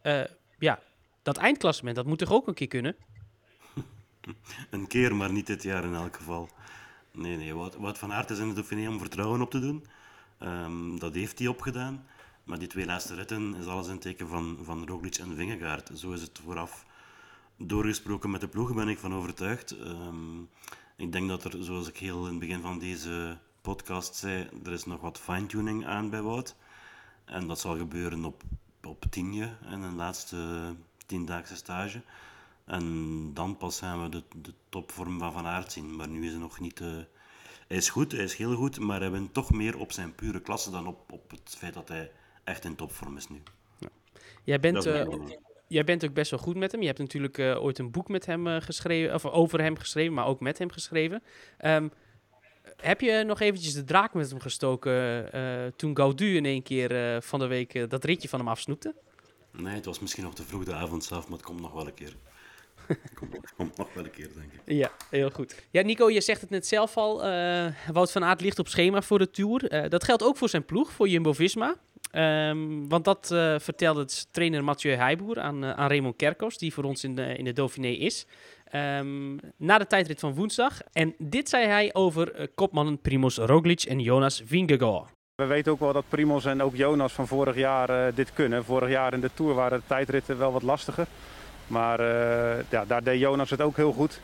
[0.03, 0.25] Eh,
[0.59, 0.79] ja,
[1.23, 2.97] dat eindklassement, dat moet toch ook een keer kunnen?
[4.71, 6.49] Een keer, maar niet dit jaar in elk geval.
[7.11, 9.87] Nee, nee, wat, wat Van Aert is in de Dauphiné om vertrouwen op te doen.
[10.39, 12.07] Ehm, dat heeft hij opgedaan.
[12.45, 15.91] Maar die twee laatste ritten is alles in het teken van, van Roglic en Vingegaard.
[15.95, 16.85] Zo is het vooraf
[17.57, 19.71] doorgesproken met de ploeg, ben ik van overtuigd.
[19.71, 20.41] Ehm,
[20.97, 24.73] ik denk dat er, zoals ik heel in het begin van deze podcast zei, er
[24.73, 26.57] is nog wat fine-tuning aan bij Wout.
[27.25, 28.43] En dat zal gebeuren op,
[28.83, 30.75] op Tienje en een laatste
[31.07, 32.03] tiendaagse stage.
[32.65, 35.97] En dan pas gaan we de, de topvorm van Van Aert zien.
[35.97, 36.81] Maar nu is hij nog niet...
[36.81, 36.89] eh,
[37.69, 40.41] hij is goed, hij is heel goed, maar hij wint toch meer op zijn pure
[40.41, 42.11] klasse dan op, op het feit dat hij
[42.45, 43.43] echt in topvorm is nu.
[44.45, 45.07] Jij bent, eh,
[45.69, 46.81] jij bent ook best wel goed met hem.
[46.81, 50.15] Je hebt natuurlijk eh, ooit een boek met hem eh, geschreven, of over hem geschreven,
[50.15, 51.23] maar ook met hem geschreven.
[51.59, 51.89] Ehm,
[52.77, 55.31] heb je nog eventjes de draak met hem gestoken
[55.77, 58.95] toen Gaudu in één keer van de week dat ritje van hem afsnoepte?
[59.51, 61.87] Nee, het was misschien nog te vroeg de avond zelf, maar het komt nog wel
[61.87, 62.17] een keer.
[63.57, 64.61] Komt, nog wel een keer, denk ik.
[64.65, 65.67] Ja, heel goed.
[65.71, 67.19] Ja, Nico, je zegt het net zelf al.
[67.93, 69.89] Wout van Aert ligt op schema voor de Tour.
[69.89, 71.77] Dat geldt ook voor zijn ploeg, voor Jumbo-Visma.
[72.11, 76.73] Ehm, want dat eh, vertelde het trainer Mathieu Heijboer aan, eh, aan Raymond Kerkos, die
[76.73, 78.27] voor ons in de, in de Dauphiné is.
[78.65, 80.81] Ehm, na de tijdrit van woensdag.
[80.93, 85.13] En dit zei hij over eh, kopmannen Primoz Roglic en Jonas Vingegaard.
[85.35, 88.65] We weten ook wel dat Primos en ook Jonas van vorig jaar dit kunnen.
[88.65, 91.07] Vorig jaar in de Tour waren de tijdritten wel wat lastiger.
[91.67, 92.01] Maar
[92.71, 94.21] ja, daar deed Jonas het ook heel goed.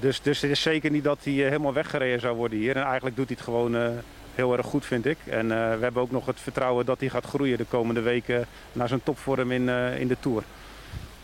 [0.00, 2.76] Dus, dus het is zeker niet dat hij helemaal weggereden zou worden hier.
[2.76, 3.74] En eigenlijk doet hij het gewoon
[4.36, 5.18] heel erg goed, vind ik.
[5.24, 8.46] En eh, we hebben ook nog het vertrouwen dat hij gaat groeien de komende weken
[8.72, 10.42] naar zijn topvorm in, eh, in de Tour.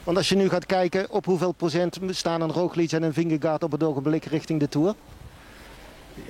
[0.04, 3.62] Want als je nu gaat kijken op hoeveel procent staan een Roglic en een Vingegaard
[3.62, 4.94] op het ogenblik richting de Tour.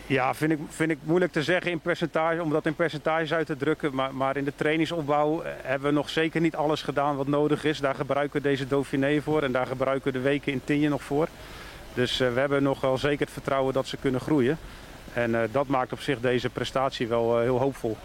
[0.06, 3.46] Ja, vind ik, vind ik moeilijk te zeggen in percentage, om dat in percentages uit
[3.46, 3.94] te drukken.
[3.94, 7.64] Maar, maar in de trainingsopbouw eh, hebben we nog zeker niet alles gedaan wat nodig
[7.64, 7.80] is.
[7.80, 11.02] Daar gebruiken we deze Dauphiné voor en daar gebruiken we de weken in Tienje nog
[11.02, 11.28] voor.
[11.94, 14.58] Dus we hebben nog wel zeker het vertrouwen dat ze kunnen groeien.
[15.14, 17.96] En eh, dat maakt op zich deze prestatie wel eh, heel hoopvol.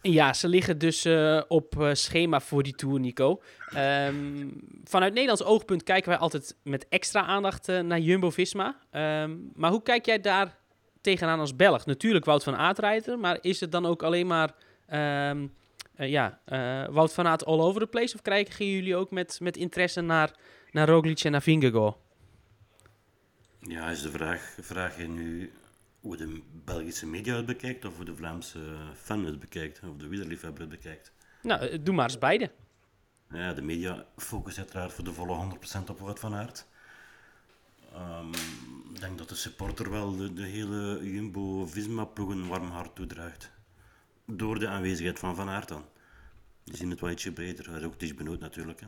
[0.00, 3.42] Ja, ze liggen dus eh, op eh, schema voor die Tour, Nico.
[3.68, 4.48] Ehm,
[4.84, 8.76] vanuit Nederlands oogpunt kijken wij altijd met extra aandacht naar Jumbo-Visma.
[8.90, 10.56] Ehm, maar hoe kijk jij daar
[11.00, 11.86] tegenaan als Belg?
[11.86, 14.50] Natuurlijk Wout van Aert rijdt maar is het dan ook alleen maar
[14.86, 15.46] ehm,
[15.94, 18.14] eh, ja, eh, Wout van Aert all over the place?
[18.14, 20.30] Of krijgen jullie ook met, met interesse naar,
[20.70, 21.96] naar Roglic en naar Vingegaard?
[23.60, 25.52] Ja, is de vraag, vraag je nu
[26.04, 28.58] hoe de Belgische media het bekijkt of hoe de Vlaamse
[28.94, 31.12] fan het bekijkt, of de wielerliefhebber het bekijkt?
[31.42, 32.50] Nou, eh, doe maar eens beide.
[33.30, 36.66] Ja, de media focussen uiteraard voor de volle 100% op Wout van Aert.
[37.92, 38.32] Ehm,
[38.92, 43.50] ik denk dat de supporter wel de, de hele Jumbo-Visma-ploeg een warm hart toedraagt.
[44.26, 45.84] Door de aanwezigheid van Van Aert dan.
[46.64, 47.80] Die zien het wel ietsje breder.
[47.80, 48.80] Dat is ook Benoot natuurlijk.
[48.80, 48.86] Hè.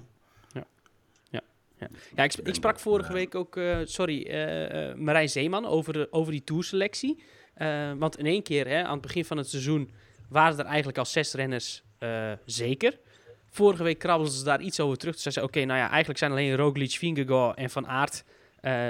[1.79, 6.09] Ja, ja ik, ik sprak vorige week ook, uh, sorry, uh, Marijn Zeeman over, de,
[6.11, 7.23] over die tourselectie.
[7.59, 9.91] Uh, want in één keer, hè, aan het begin van het seizoen,
[10.29, 11.83] waren er eigenlijk al zes renners
[12.45, 12.99] zeker.
[13.51, 15.15] Vorige week krabbelden ze daar iets over terug.
[15.15, 18.25] Ze zeiden, oké, nou ja, eigenlijk zijn alleen Roglic, Vingegaard en Van Aert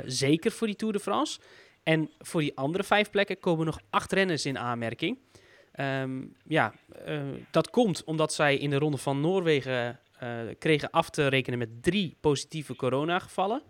[0.04, 1.40] zeker voor die Tour de France.
[1.82, 5.18] En voor die andere vijf plekken komen nog acht renners in aanmerking.
[5.80, 6.74] Um, ja,
[7.50, 10.00] dat komt omdat zij in de ronde van Noorwegen
[10.58, 13.62] kregen af te rekenen met drie positieve coronagevallen.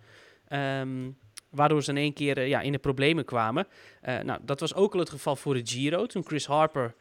[0.53, 1.19] Um,
[1.51, 3.67] waardoor ze in één keer uh, ja, in de problemen kwamen.
[4.03, 6.07] Uh, nou, dat was ook al het geval voor de Giro.
[6.07, 6.95] Toen Chris Harper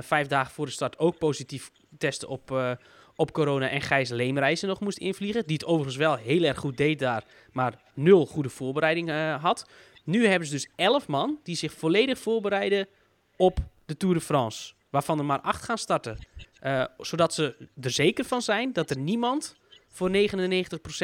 [0.00, 2.76] vijf dagen voor de start ook positief testte op,
[3.16, 3.68] op corona.
[3.68, 5.46] En Gijs Leemreizen nog moest invliegen.
[5.46, 7.24] Die het overigens wel heel erg goed deed daar.
[7.52, 9.70] Maar nul goede voorbereiding had.
[10.04, 12.88] Nu hebben ze dus elf man die zich volledig voorbereiden
[13.36, 14.72] op de Tour de France.
[14.90, 16.18] Waarvan er maar acht gaan starten.
[16.62, 19.56] Uh, zodat ze er zeker van zijn dat er niemand
[19.88, 20.12] voor 99%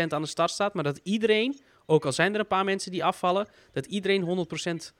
[0.09, 0.75] aan de start staat.
[0.75, 4.47] Maar dat iedereen, ook al zijn er een paar mensen die afvallen, dat iedereen
[4.91, 4.95] 100%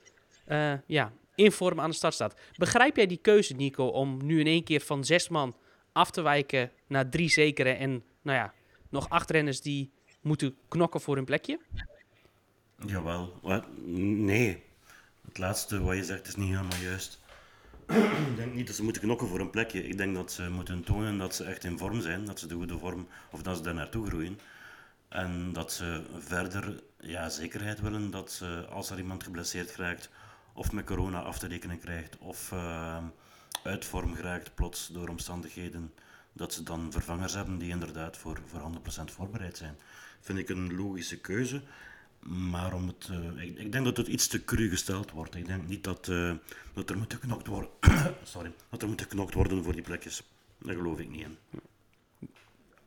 [0.47, 2.39] uh, ja, in vorm aan de start staat.
[2.57, 5.55] Begrijp jij die keuze, Nico, om nu in één keer van zes man
[5.91, 8.53] af te wijken naar drie zekere en nou ja,
[8.89, 9.91] nog acht renners die
[10.21, 11.59] moeten knokken voor hun plekje?
[12.85, 13.39] Jawel.
[13.41, 13.65] Wat?
[13.77, 14.63] Nee.
[15.27, 17.19] Het laatste wat je zegt is niet helemaal juist.
[17.87, 19.87] Ik denk niet dat ze moeten knokken voor een plekje.
[19.87, 22.55] Ik denk dat ze moeten tonen dat ze echt in vorm zijn, dat ze de
[22.55, 24.39] goede vorm, of dat ze daar naartoe groeien.
[25.09, 30.09] En dat ze verder ja, zekerheid willen dat ze, als er iemand geblesseerd raakt,
[30.53, 33.03] of met corona af te rekenen krijgt, of uh,
[33.63, 35.93] uit vorm geraakt plots door omstandigheden,
[36.33, 38.71] dat ze dan vervangers hebben die inderdaad voor, voor
[39.09, 39.75] 100% voorbereid zijn.
[40.19, 41.61] Vind ik een logische keuze.
[42.29, 45.35] Maar om het, uh, ik, ik, denk dat het iets te cru gesteld wordt.
[45.35, 46.31] Ik denk niet dat, uh,
[46.73, 47.69] dat er moet geknokt worden.
[48.23, 50.23] Sorry, dat er moet geknokt worden voor die plekjes.
[50.57, 51.37] Daar geloof ik niet in.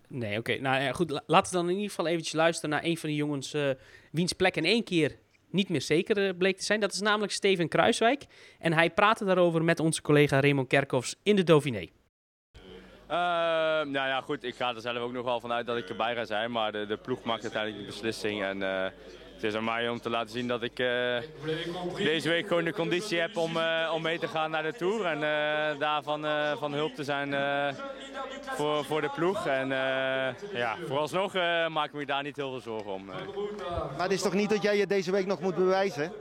[0.08, 0.38] Nee, oké.
[0.38, 0.56] Okay.
[0.56, 1.22] Nou ja, goed.
[1.26, 3.70] Laten we dan in ieder geval eventjes luisteren naar een van die jongens uh,
[4.10, 5.16] wiens plek in één keer
[5.50, 6.80] niet meer zeker bleek te zijn.
[6.80, 8.26] Dat is namelijk Steven Kruiswijk.
[8.58, 11.86] En hij praatte daarover met onze collega Raymond Kerkhoffs in de Dauphiné.
[13.10, 16.14] Uh, nou ja, goed, ik ga er zelf ook nog wel vanuit dat ik erbij
[16.14, 16.50] ga zijn.
[16.50, 18.42] Maar de, de ploeg maakt uiteindelijk de beslissing.
[18.42, 18.86] En uh,
[19.40, 21.16] het is aan mij om te laten zien dat ik uh,
[21.96, 25.06] deze week gewoon de conditie heb om, uh, om mee te gaan naar de Tour.
[25.06, 26.26] En uh, daarvan
[26.58, 27.34] van hulp te zijn
[28.42, 29.46] voor, voor de ploeg.
[29.46, 29.68] En
[30.52, 31.32] ja, vooralsnog
[31.68, 33.04] maak ik me daar niet heel veel zorgen om.
[33.96, 36.12] Maar het is toch niet dat jij je deze week nog moet bewijzen?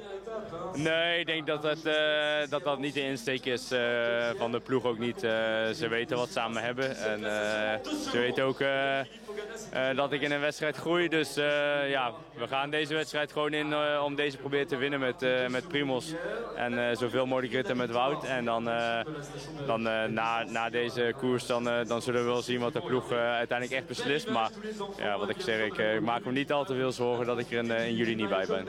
[0.73, 1.77] Nee, ik denk dat dat,
[2.49, 3.67] dat, dat niet de insteek is
[4.37, 5.19] van de ploeg ook niet.
[5.19, 6.97] ze weten wat ze aan me hebben.
[6.97, 7.19] En
[8.11, 8.59] ze weten ook
[9.95, 11.07] dat ik in een wedstrijd groei.
[11.07, 11.35] Dus
[11.89, 16.13] ja, we gaan deze wedstrijd gewoon in om deze proberen te winnen met, met Primos.
[16.55, 18.23] En zoveel mogelijk ritten met Wout.
[18.23, 18.63] En dan,
[19.65, 19.81] dan
[20.13, 23.87] na, na deze koers dan, dan zullen we wel zien wat de ploeg uiteindelijk echt
[23.87, 24.29] beslist.
[24.29, 24.51] Maar
[24.97, 27.57] ja, wat ik zeg, ik maak me niet al te veel zorgen dat ik er
[27.57, 28.67] in, in juli niet bij ben.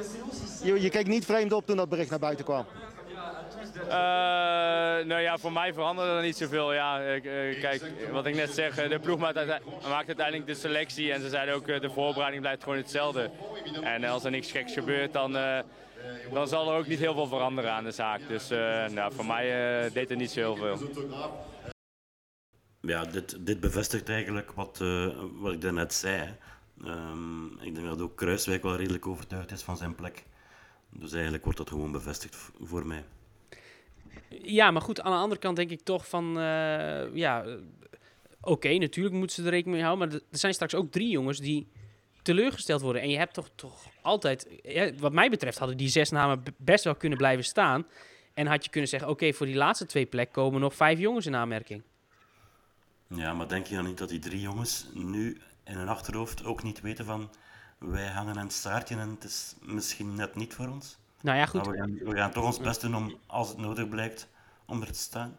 [0.62, 2.67] Je, je keek niet vreemd op toen dat bericht naar buiten kwam?
[3.77, 3.95] Uh,
[5.05, 6.73] nou ja, voor mij veranderde er niet zoveel.
[6.73, 7.23] Ja, uh,
[7.61, 7.83] kijk,
[8.13, 9.47] wat ik net zeg, de ploeg maakt,
[9.89, 11.13] maakt, uiteindelijk de selectie.
[11.13, 13.31] En ze zeiden ook, de voorbereiding blijft gewoon hetzelfde.
[13.83, 15.59] En als er niks geks gebeurt, dan, uh,
[16.33, 18.21] dan zal er ook niet heel veel veranderen aan de zaak.
[18.29, 18.49] Dus
[18.93, 19.45] nou, voor mij
[19.93, 20.79] deed het niet zo heel veel.
[22.81, 24.79] Ja, dit, dit bevestigt eigenlijk wat,
[25.33, 26.37] wat ik daarnet zei.
[26.85, 30.25] Um, ik denk dat ook Kruiswijk wel redelijk overtuigd is van zijn plek.
[30.90, 33.05] Dus eigenlijk wordt dat gewoon bevestigd voor mij.
[34.29, 37.44] Ja, maar goed, aan de andere kant denk ik toch van, uh, ja,
[38.40, 41.11] oké, okay, natuurlijk moeten ze er rekening mee houden, maar er zijn straks ook drie
[41.11, 41.68] jongens die
[42.22, 43.03] teleurgesteld worden.
[43.03, 46.85] En je hebt toch, toch altijd, ja, wat mij betreft, hadden die zes namen best
[46.85, 47.87] wel kunnen blijven staan.
[48.35, 50.98] En had je kunnen zeggen, oké, okay, voor die laatste twee plekken komen nog vijf
[50.98, 51.83] jongens in aanmerking.
[53.07, 56.62] Ja, maar denk je dan niet dat die drie jongens nu in hun achterhoofd ook
[56.62, 57.31] niet weten van,
[57.79, 60.99] wij hangen aan het staartje en het is misschien net niet voor ons?
[61.21, 61.67] Nou ja, goed.
[61.67, 64.29] We gaan, we gaan, toch ons best doen om, als het nodig blijkt,
[64.67, 65.37] om er te staan.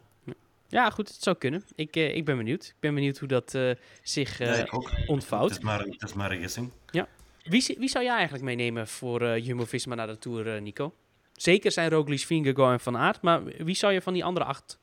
[0.68, 1.64] Ja, goed, het zou kunnen.
[1.74, 2.64] Ik, uh, ik ben benieuwd.
[2.64, 4.66] Ik ben benieuwd hoe dat uh, zich uh, ja,
[5.06, 5.48] ontvouwt.
[5.48, 6.72] Het is, maar, het is maar een gissing.
[6.90, 7.08] Ja.
[7.42, 10.94] Wie, wie zou jij eigenlijk meenemen voor Jumbo-Visma naar de Tour, Nico?
[11.32, 13.22] Zeker zijn Roglic, Vingegaard en Van Aert.
[13.22, 14.78] Maar wie zou je van die andere acht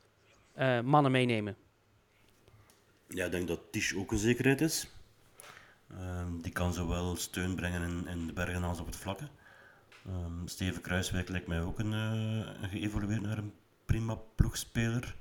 [0.58, 1.56] uh, mannen meenemen?
[3.08, 4.88] Ja, ik denk dat Tisch ook een zekerheid is.
[5.92, 5.98] Uh,
[6.42, 9.24] die kan zowel steun brengen in, in, de bergen als op het vlakke.
[10.06, 13.52] Um, Steven Kruiswijk lijkt mij ook een, een geëvolueerd naar een
[13.84, 15.16] prima ploegspeler.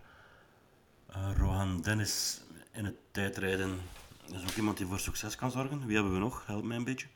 [1.09, 3.79] Uh, Rohan Dennis in het tijdrijden
[4.33, 5.85] is ook iemand die voor succes kan zorgen.
[5.85, 6.45] Wie hebben we nog?
[6.45, 7.07] Help mij een beetje.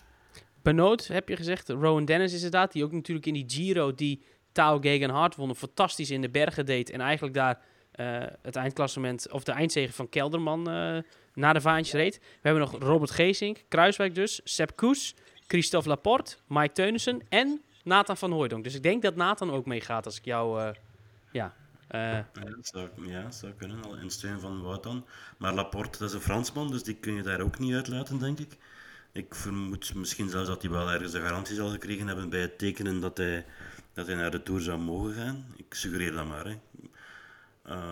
[0.62, 1.70] Benoot, heb je gezegd.
[1.70, 6.12] Rowan Dennis is inderdaad, die ook natuurlijk in die Giro die Tao Gegenhard won, fantastisch
[6.12, 6.90] in de bergen deed.
[6.90, 7.62] En eigenlijk daar
[7.96, 10.70] uh, het eindklassement, of de eindzege van Kelderman
[11.34, 12.18] naar de vaantjes reed.
[12.18, 15.16] We hebben nog Robert Geesink, Kruiswijk dus, Sepp Koes,
[15.48, 18.64] Christophe Laporte, Mike Teunissen en Nathan van Hooydonk.
[18.64, 20.70] Dus ik denk dat Nathan ook meegaat als ik jou, uh,
[21.32, 21.54] ja...
[21.90, 22.68] ja, dat
[23.34, 25.06] zou, kunnen, al in steun van Wout dan.
[25.38, 28.40] Maar Laporte, dat is een Fransman, dus die kun je daar ook niet uitlaten, denk
[28.40, 28.58] ik.
[29.12, 32.58] Ik vermoed misschien zelfs dat hij wel ergens de garantie zal gekregen hebben bij het
[32.58, 33.46] tekenen dat hij,
[33.94, 35.46] dat hij naar de Tour zou mogen gaan.
[35.56, 36.46] Ik suggereer dat maar.
[36.46, 36.56] Hè.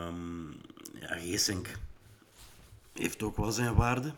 [0.08, 0.62] Um,
[1.00, 1.68] ja, Geesink
[3.00, 4.14] heeft ook wel zijn waarde.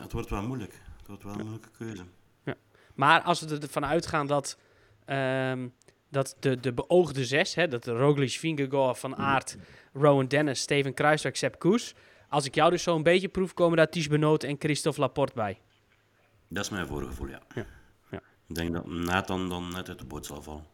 [0.00, 0.80] Het wordt wel moeilijk.
[0.98, 2.04] Het wordt wel een moeilijke keuze.
[2.44, 2.54] Ja.
[2.94, 4.58] Maar als we ervan uitgaan dat,
[5.06, 5.74] um,
[6.08, 9.56] dat de, de beoogde zes, hè, dat de Roglic, Vingegaard, Van Aert,
[9.92, 11.94] Rowan Dennis, Steven Kruiswijk, Sepp Koes.
[12.28, 15.34] Als ik jou dus zo een beetje proef, komen daar Ties Benoot en Christophe Laporte
[15.34, 15.58] bij.
[16.48, 17.40] Dat is mijn voorgevoel, ja.
[17.54, 17.66] ja.
[18.10, 18.20] ja.
[18.46, 20.64] Ik denk dat Nathan dan net uit de boot zal vallen.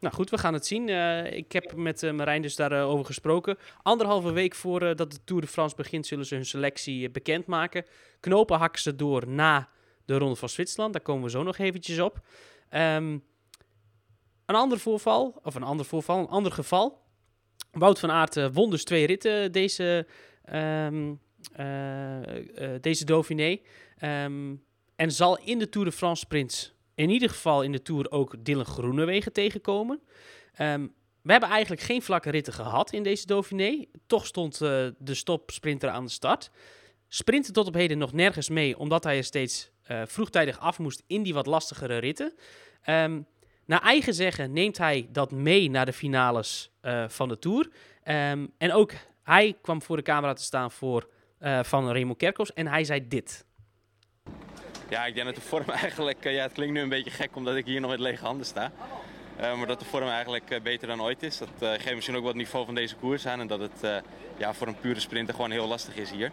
[0.00, 0.88] Nou goed, we gaan het zien.
[0.88, 3.58] Uh, ik heb met uh, Marijn dus daarover uh, gesproken.
[3.82, 7.84] Anderhalve week voordat uh, de Tour de France begint, zullen ze hun selectie bekendmaken.
[8.20, 9.68] Knopen hakken ze door na
[10.04, 10.92] de Ronde van Zwitserland.
[10.92, 12.20] Daar komen we zo nog eventjes op.
[12.70, 13.24] Um,
[14.46, 17.04] een ander voorval, of een ander voorval, een ander geval.
[17.70, 20.06] Wout van Aert won dus twee ritten deze,
[20.52, 21.20] um,
[22.80, 23.58] deze Dauphiné.
[24.02, 24.64] Um,
[24.96, 28.44] en zal in de Tour de France sprints in ieder geval in de Tour ook
[28.44, 30.00] Dylan Groenewegen tegenkomen.
[30.60, 33.84] Um, we hebben eigenlijk geen vlakke ritten gehad in deze Dauphiné.
[34.06, 36.50] Toch stond uh, de stopsprinter aan de start.
[37.08, 41.02] Sprintte tot op heden nog nergens mee, omdat hij er steeds uh, vroegtijdig af moest
[41.06, 42.34] in die wat lastigere ritten.
[42.88, 43.26] Um,
[43.64, 47.70] naar eigen zeggen neemt hij dat mee naar de finales uh, van de Tour.
[48.04, 51.08] Um, en ook hij kwam voor de camera te staan voor,
[51.62, 53.45] van Raymond Kerkos en hij zei dit.
[54.88, 57.56] Ja, ik denk dat de vorm eigenlijk, ja, het klinkt nu een beetje gek omdat
[57.56, 58.72] ik hier nog met lege handen sta.
[59.40, 61.38] Uh, maar dat de vorm eigenlijk uh, beter dan ooit is.
[61.38, 63.40] Dat uh, geeft misschien ook wat niveau van deze koers aan.
[63.40, 64.02] En dat het
[64.36, 66.30] ja, voor een pure sprinter gewoon heel lastig is hier.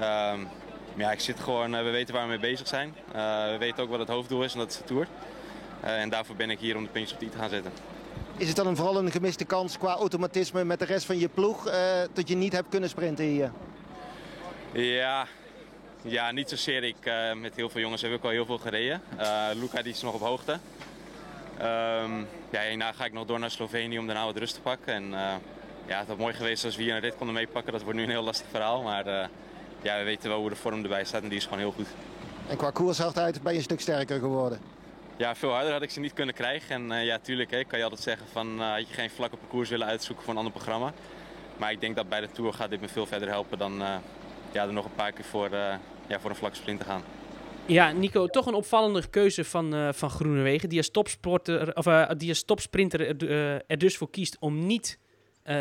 [0.00, 0.48] Um,
[0.96, 2.94] ja, ik zit gewoon, we weten waar we mee bezig zijn.
[3.12, 5.06] we weten ook wat het hoofddoel is en dat is de Tour.
[5.80, 7.72] en daarvoor ben ik hier om de puntjes op de i te gaan zetten.
[8.36, 11.28] Is het dan een, vooral een gemiste kans qua automatisme met de rest van je
[11.28, 11.70] ploeg
[12.12, 13.50] dat je niet hebt kunnen sprinten hier?
[14.72, 15.26] Ja,
[16.06, 16.84] ja, niet zozeer.
[16.84, 19.02] Ik, uh, met heel veel jongens heb ik al heel veel gereden.
[19.18, 20.52] Uh, Luca die is nog op hoogte.
[20.52, 24.94] Um, ja, hierna ga ik nog door naar Slovenië om daarna wat rust te pakken.
[24.94, 25.34] En, uh,
[25.86, 27.72] ja, het had mooi geweest als we hier een rit konden meepakken.
[27.72, 28.82] Dat wordt nu een heel lastig verhaal.
[28.82, 29.04] Maar
[29.82, 31.88] ja, we weten wel hoe de vorm erbij staat en die is gewoon heel goed.
[32.48, 34.60] En qua koershardheid ben je een stuk sterker geworden?
[35.16, 36.90] Ja, veel harder had ik ze niet kunnen krijgen.
[36.90, 39.86] En ja, tuurlijk hè, kan je altijd zeggen van had je geen vlakke parcours willen
[39.86, 40.92] uitzoeken voor een ander programma.
[41.56, 43.82] Maar ik denk dat bij de Tour gaat dit me veel verder helpen dan
[44.52, 45.50] ja, er nog een paar keer voor
[46.08, 47.02] ja, voor een vlakke sprint te gaan.
[47.66, 50.68] Ja, Nico, toch een opvallende keuze van, uh, van Groenewegen.
[50.68, 54.66] Die als, topsporter, of, uh, die als topsprinter er, uh, er, dus voor kiest om
[54.66, 54.98] niet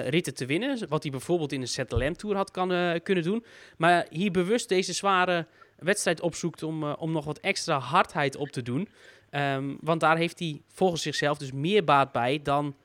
[0.06, 0.88] ritten te winnen.
[0.90, 3.46] Wat hij bijvoorbeeld in de ZLM Tour had kan, kunnen doen.
[3.78, 8.62] Maar hier bewust deze zware wedstrijd opzoekt om, om nog wat extra hardheid op te
[8.62, 8.90] doen.
[9.32, 12.76] Um, want daar heeft hij volgens zichzelf dus meer baat bij dan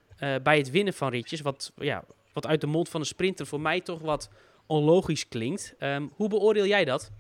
[0.43, 1.41] bij het winnen van ritjes.
[1.41, 4.29] Wat, ja, wat uit de mond van een sprinter voor mij toch wat
[4.67, 5.75] onlogisch klinkt.
[5.79, 7.11] Um, hoe beoordeel jij dat?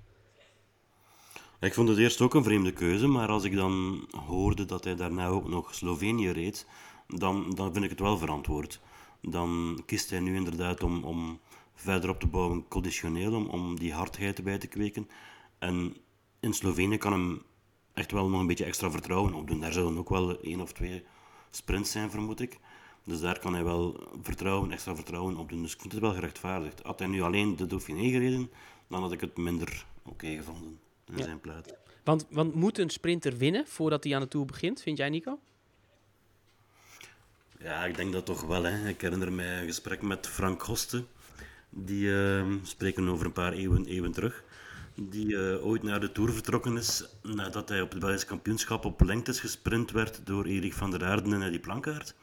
[1.60, 4.94] Ik vond het eerst ook een vreemde keuze, maar als ik dan hoorde dat hij
[4.94, 6.66] daarna ook nog Slovenië reed,
[7.06, 8.80] dan, dan vind ik het wel verantwoord.
[9.20, 11.40] Dan kiest hij nu inderdaad om, om
[11.74, 15.08] verder op te bouwen conditioneel, om, om die hardheid erbij te kweken.
[15.58, 15.96] En
[16.40, 17.42] in Slovenië kan hem
[17.94, 19.60] echt wel nog een beetje extra vertrouwen opdoen.
[19.60, 21.04] Daar zullen ook wel één of twee
[21.50, 22.58] sprints zijn, vermoed ik.
[23.04, 25.62] Dus daar kan hij wel vertrouwen, extra vertrouwen op doen.
[25.62, 26.82] Dus ik vind het wel gerechtvaardigd.
[26.82, 28.50] Had hij nu alleen de Dauphiné gereden,
[28.88, 31.24] dan had ik het minder oké gevonden in ja.
[31.24, 31.72] zijn plaats.
[32.04, 35.38] Want, want moet een sprinter winnen voordat hij aan de Tour begint, vind jij Nico?
[37.58, 38.62] Ja, ik denk dat toch wel.
[38.62, 38.88] Hè.
[38.88, 41.04] Ik herinner mij een gesprek met Frank Hoste.
[41.70, 44.44] Die uh, spreken over een paar eeuwen, eeuwen terug.
[44.94, 49.00] Die uh, ooit naar de Tour vertrokken is nadat hij op het Belgisch kampioenschap op
[49.00, 52.14] lengtes gesprint werd door Erik van der Aarden en Eddie Plankaert.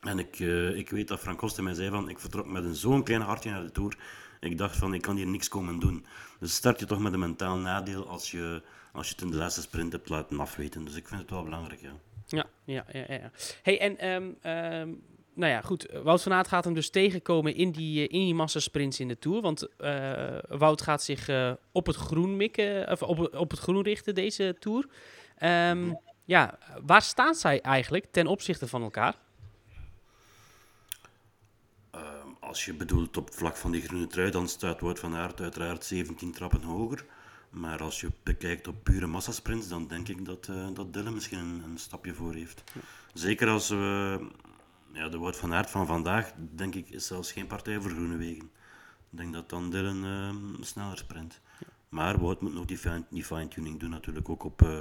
[0.00, 2.74] En ik, uh, ik weet dat Frank Hoste mij zei van, ik vertrok met een
[2.74, 3.96] zo'n klein hartje naar de Tour.
[4.40, 6.06] Ik dacht van, ik kan hier niks komen doen.
[6.44, 9.36] Dus start je toch met een mentaal nadeel als je als je het in de
[9.36, 10.84] laatste sprint hebt laten afweten.
[10.84, 11.92] Dus ik vind het wel belangrijk, ja.
[12.26, 13.04] Ja, ja, ja.
[13.08, 13.30] ja.
[13.62, 14.88] Hey, en ehm, ehm,
[15.34, 15.86] nou ja, goed.
[16.02, 19.18] Wout van Aert gaat hem dus tegenkomen in die, eh, in die massasprints in de
[19.18, 19.40] Tour.
[19.40, 23.82] Want eh, Wout gaat zich eh, op het groen mikken, of op, op het groen
[23.82, 24.86] richten deze Tour.
[25.36, 25.92] Ehm,
[26.24, 29.14] ja, waar staan zij eigenlijk ten opzichte van elkaar?
[32.54, 35.84] Als je bedoelt op vlak van die groene trui, dan staat Wout van Aert uiteraard
[35.84, 37.04] 17 trappen hoger.
[37.50, 41.38] Maar als je bekijkt op pure massasprints, dan denk ik dat, uh, dat Dylan misschien
[41.38, 42.64] een, een, stapje voor heeft.
[43.12, 44.26] Zeker als we...
[44.92, 48.16] ja, de Wout van Aert van vandaag, denk ik, is zelfs geen partij voor groene
[48.16, 48.50] wegen.
[49.10, 51.40] Ik denk dat dan Dylan uh, sneller sprint.
[51.88, 54.78] Maar Wout moet nog die, fine, die fine-tuning doen natuurlijk ook op, uh,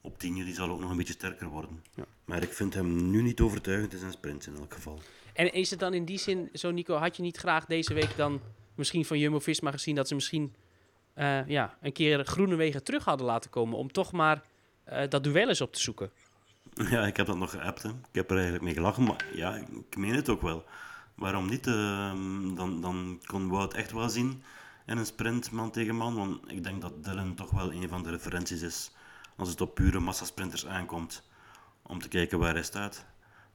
[0.00, 1.82] op 10 Die zal ook nog een beetje sterker worden.
[1.94, 2.04] Ja.
[2.24, 5.00] Maar ik vind hem nu niet overtuigend in zijn sprints in elk geval.
[5.32, 8.16] En is het dan in die zin zo, Nico, had je niet graag deze week
[8.16, 8.40] dan
[8.74, 10.54] misschien van Jumbo-Visma gezien dat ze misschien
[11.16, 14.42] uh, ja, een keer groene wegen terug hadden laten komen om toch maar
[14.88, 16.10] uh, dat duel eens op te zoeken.
[16.74, 17.82] Ja, ik heb dat nog geappt.
[17.82, 17.88] Hè.
[17.88, 20.64] Ik heb er eigenlijk mee gelachen, maar ja, ik meen het ook wel.
[21.14, 21.66] Waarom niet?
[21.66, 21.74] Uh,
[22.56, 24.42] dan, dan kon Wout echt wel zien
[24.86, 26.14] in een sprint man tegen man.
[26.14, 28.90] Want ik denk dat Dylan toch wel een van de referenties is
[29.36, 31.22] als het op pure massasprinters aankomt.
[31.82, 33.06] Om te kijken waar hij staat.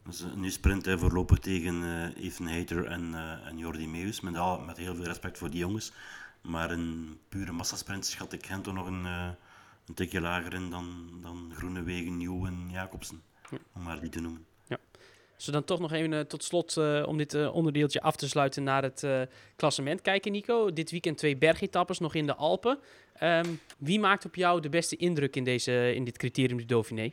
[0.07, 1.83] Dus nu sprint hij voorlopig tegen
[2.15, 3.13] Ethan Hater en,
[3.45, 4.21] en Jordi Meus.
[4.21, 5.91] Met, al, met heel veel respect voor die jongens.
[6.41, 9.29] Maar een pure massasprint schat ik hen toch nog een, uh,
[9.85, 13.21] een tikje lager in dan, dan Groenewegen, Nieuw en Jacobsen.
[13.49, 13.57] Ja.
[13.73, 14.45] Om maar die te noemen.
[14.67, 14.77] Ja.
[15.35, 18.29] Als we dan toch nog even uh, tot slot, uh, om dit onderdeeltje af te
[18.29, 19.07] sluiten, naar het
[19.55, 20.73] klassement kijken, Nico.
[20.73, 22.79] Dit weekend twee bergetappes nog in de Alpen.
[23.23, 27.11] Um, wie maakt op jou de beste indruk in, deze, in dit criterium du Dauphiné?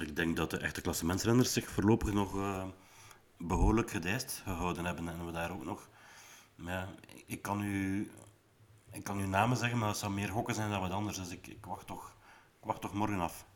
[0.00, 2.36] Ik denk dat de echte klassementsrenners zich voorlopig nog
[3.38, 5.08] behoorlijk gedijst gehouden hebben.
[5.08, 5.88] En we daar ook nog...
[6.56, 6.88] Ja,
[7.26, 8.10] ik kan u
[8.94, 11.16] ik kan nu namen zeggen, maar dat zou meer gokken zijn dan wat anders.
[11.16, 12.16] Dus ik, ik, wacht, toch,
[12.60, 13.46] ik wacht toch morgen af.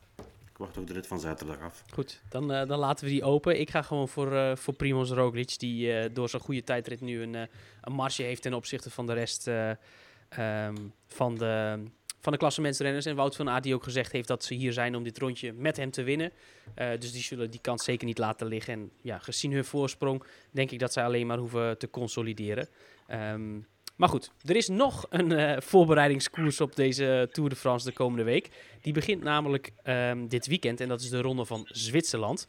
[0.50, 1.84] Ik wacht toch de rit van zaterdag af.
[1.92, 3.60] Goed, dan, uh, dan laten we die open.
[3.60, 7.22] Ik ga gewoon voor, uh, voor Primoz Roglic, die uh, door zijn goede tijdrit nu
[7.22, 7.34] een,
[7.80, 11.82] een marge heeft ten opzichte van de rest um, van de,
[12.20, 13.06] van de klassementsrenners.
[13.06, 15.52] En Wout van Aert die ook gezegd heeft dat ze hier zijn om dit rondje
[15.52, 16.32] met hem te winnen.
[16.74, 18.72] dus die zullen die kans zeker niet laten liggen.
[18.72, 22.68] En ja, gezien hun voorsprong denk ik dat zij alleen maar hoeven te consolideren.
[23.10, 23.66] Um,
[23.98, 28.24] maar goed, er is nog een uh, voorbereidingskoers op deze Tour de France de komende
[28.24, 28.50] week.
[28.80, 32.46] Die begint namelijk um, dit weekend en dat is de Ronde van Zwitserland.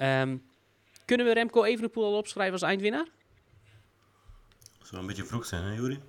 [0.00, 0.42] Um,
[1.04, 3.06] kunnen we Remco Evenepoel al opschrijven als eindwinnaar?
[4.82, 6.00] Zou een beetje vroeg zijn, hè, Juri?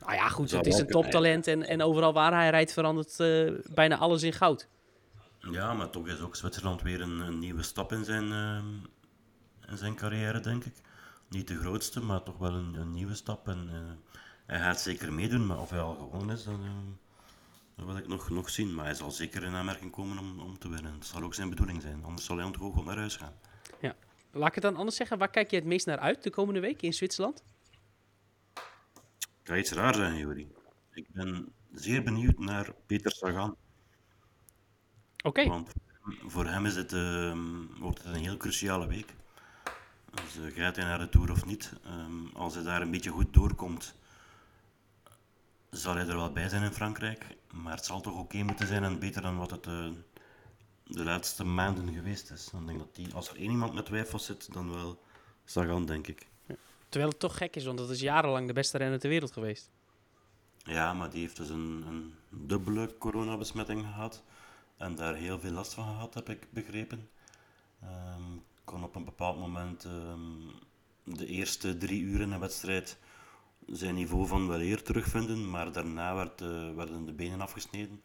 [0.00, 3.50] Nou ja, goed, het is een toptalent en, en overal waar hij rijdt verandert uh,
[3.74, 4.68] bijna alles in goud.
[5.38, 8.58] Ja, maar toch is ook Zwitserland weer een, een nieuwe stap in zijn, uh,
[9.70, 10.74] in zijn carrière, denk ik
[11.28, 13.48] niet de grootste, maar toch wel een, een nieuwe stap.
[13.48, 13.78] En, uh,
[14.46, 16.70] hij gaat zeker meedoen, maar of hij al gewonnen is, dat, uh,
[17.76, 18.74] dat wil ik nog, nog zien.
[18.74, 20.92] Maar hij zal zeker in aanmerking komen om, om te winnen.
[20.98, 23.34] Dat zal ook zijn bedoeling zijn, anders zal hij onthoog naar huis gaan.
[23.80, 23.94] Ja.
[24.32, 26.60] Laat ik het dan anders zeggen, waar kijk je het meest naar uit de komende
[26.60, 27.42] week in Zwitserland?
[29.42, 30.52] Gaat iets raar zijn, Juri.
[30.92, 33.56] Ik ben zeer benieuwd naar Peter Sagan.
[35.16, 35.28] Oké.
[35.28, 35.46] Okay.
[35.46, 35.72] Want
[36.26, 37.38] voor hem is het, uh,
[37.78, 39.14] wordt het een heel cruciale week.
[40.10, 41.72] Dus uh, gaat hij naar de Tour of niet?
[41.86, 43.94] Um, als hij daar een beetje goed doorkomt,
[45.70, 47.26] zal hij er wel bij zijn in Frankrijk.
[47.52, 49.90] Maar het zal toch oké okay moeten zijn en beter dan wat het uh,
[50.84, 52.48] de laatste maanden geweest is.
[52.50, 55.02] Dan denk dat die, als er één iemand met twijfels zit, dan wel
[55.44, 56.26] Sagan, denk ik.
[56.46, 56.54] Ja.
[56.90, 59.70] Terwijl het toch gek is, want dat is jarenlang de beste renner ter wereld geweest.
[60.56, 64.22] Ja, maar die heeft dus een, een dubbele coronabesmetting gehad.
[64.76, 67.08] En daar heel veel last van gehad, heb ik begrepen.
[67.82, 70.50] Um, kon op een bepaald moment um,
[71.04, 72.98] de eerste drie uur in een wedstrijd
[73.66, 78.02] zijn niveau van wel eer terugvinden, maar daarna werd, uh, werden de benen afgesneden,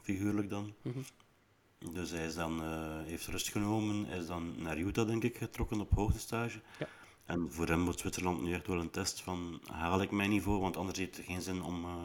[0.00, 0.74] figuurlijk dan.
[0.82, 0.98] Mhm.
[0.98, 1.04] Mm
[1.78, 1.92] -hmm.
[1.92, 5.80] Dus hij is dan, uh, heeft rust genomen, is dan naar Utah denk ik getrokken
[5.80, 6.60] op hoogtestage.
[6.78, 6.88] Ja.
[7.32, 10.60] En voor hem wordt Zwitserland nu echt wel een test van haal ik mijn niveau,
[10.60, 12.04] want anders heeft het geen zin om, uh,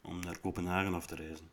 [0.00, 1.50] om naar Kopenhagen af te reizen.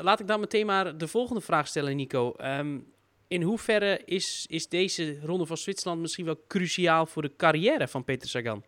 [0.00, 2.34] laat ik dan meteen maar de volgende vraag stellen, Nico.
[2.38, 2.92] Um,
[3.28, 8.04] in hoeverre is, is deze ronde van Zwitserland misschien wel cruciaal voor de carrière van
[8.04, 8.64] Peter Sagan?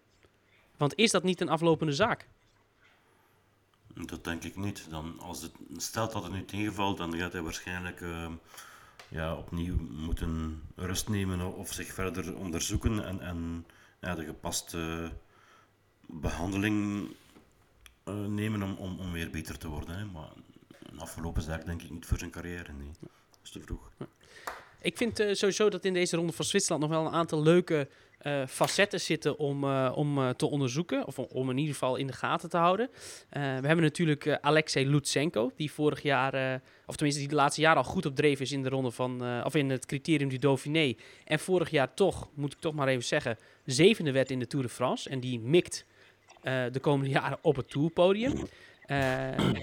[0.76, 2.28] Want is dat niet een aflopende zaak?
[3.94, 4.86] Dat denk ik niet.
[4.90, 8.26] Dan, als het stelt dat het nu tegenvalt, dan gaat hij waarschijnlijk uh,
[9.08, 13.66] ja, opnieuw moeten rust nemen of zich verder onderzoeken en, en
[14.00, 15.10] ja, de gepaste
[16.06, 17.08] behandeling
[18.04, 19.98] uh, nemen om, om, om weer beter te worden.
[19.98, 20.04] Hè.
[20.04, 20.30] Maar
[20.82, 22.72] een afgelopen zaak denk ik niet voor zijn carrière.
[22.72, 22.90] Nee.
[23.00, 23.90] Dat is te vroeg.
[24.80, 27.88] Ik vind uh, sowieso dat in deze ronde van Zwitserland nog wel een aantal leuke
[28.18, 31.06] eh, facetten zitten om, eh, om eh, te onderzoeken.
[31.06, 32.90] Of om, in ieder geval in de gaten te houden.
[33.30, 35.50] We hebben natuurlijk Alexei Lutsenko.
[35.56, 38.62] Die vorig jaar, of tenminste die de laatste jaren al goed op dreef is in
[38.62, 39.42] de ronde van.
[39.44, 40.94] of in het criterium du Dauphiné.
[41.24, 43.38] En vorig jaar toch, moet ik toch maar even zeggen.
[43.64, 45.10] Zevende werd in de Tour de France.
[45.10, 45.84] En die mikt
[46.42, 48.32] de komende jaren op het tourpodium.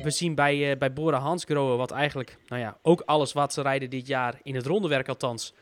[0.03, 3.89] We zien bij, bij Bora Hansgrohe wat eigenlijk, nou ja, ook alles wat ze rijden
[3.89, 5.53] dit jaar, in het rondewerk althans,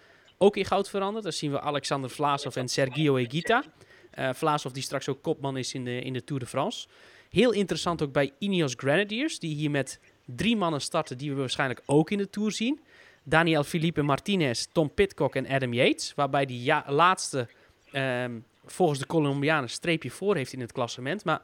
[0.44, 1.24] ook in goud veranderd.
[1.24, 3.64] Daar zien we Alexander Vlasov en Sergio Egita.
[4.12, 6.88] Eh Vlasov die straks ook kopman is in de, in de Tour de France.
[7.30, 11.82] Heel interessant ook bij Ineos Grenadiers, die hier met drie mannen starten die we waarschijnlijk
[11.86, 12.80] ook in de Tour zien.
[13.24, 16.14] Daniel Felipe Martinez, Tom Pitcock en Adam Yates.
[16.16, 17.48] Waarbij die laatste
[17.91, 21.24] ehm, volgens de Colombianen streepje voor heeft in het klassement.
[21.26, 21.41] Maar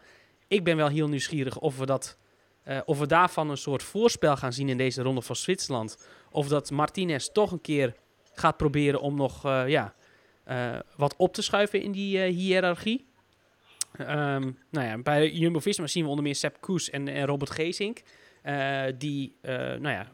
[0.47, 2.17] ik ben wel heel nieuwsgierig of we, dat,
[2.63, 6.07] eh, of we daarvan een soort voorspel gaan zien in deze ronde van Zwitserland.
[6.31, 7.95] Of dat Martinez toch een keer
[8.39, 9.93] gaat proberen om nog eh, ja,
[10.49, 13.05] eh, wat op te schuiven in die eh, hiërarchie.
[13.97, 18.01] Ehm, nou ja, bij Jumbo-Visma zien we onder meer Sepp Koes en, en Robert Geesink.
[18.97, 20.07] die eh, nou ja,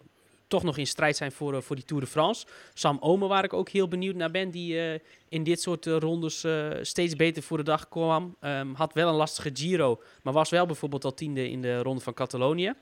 [0.48, 2.46] toch nog in strijd zijn voor, voor die Tour de France.
[2.74, 6.46] Sam Omen, waar ik ook heel benieuwd naar ben, die in dit soort rondes
[6.82, 8.36] steeds beter voor de dag kwam.
[8.40, 12.02] Ehm, had wel een lastige Giro, maar was wel bijvoorbeeld al tiende in de ronde
[12.02, 12.74] van Catalonië.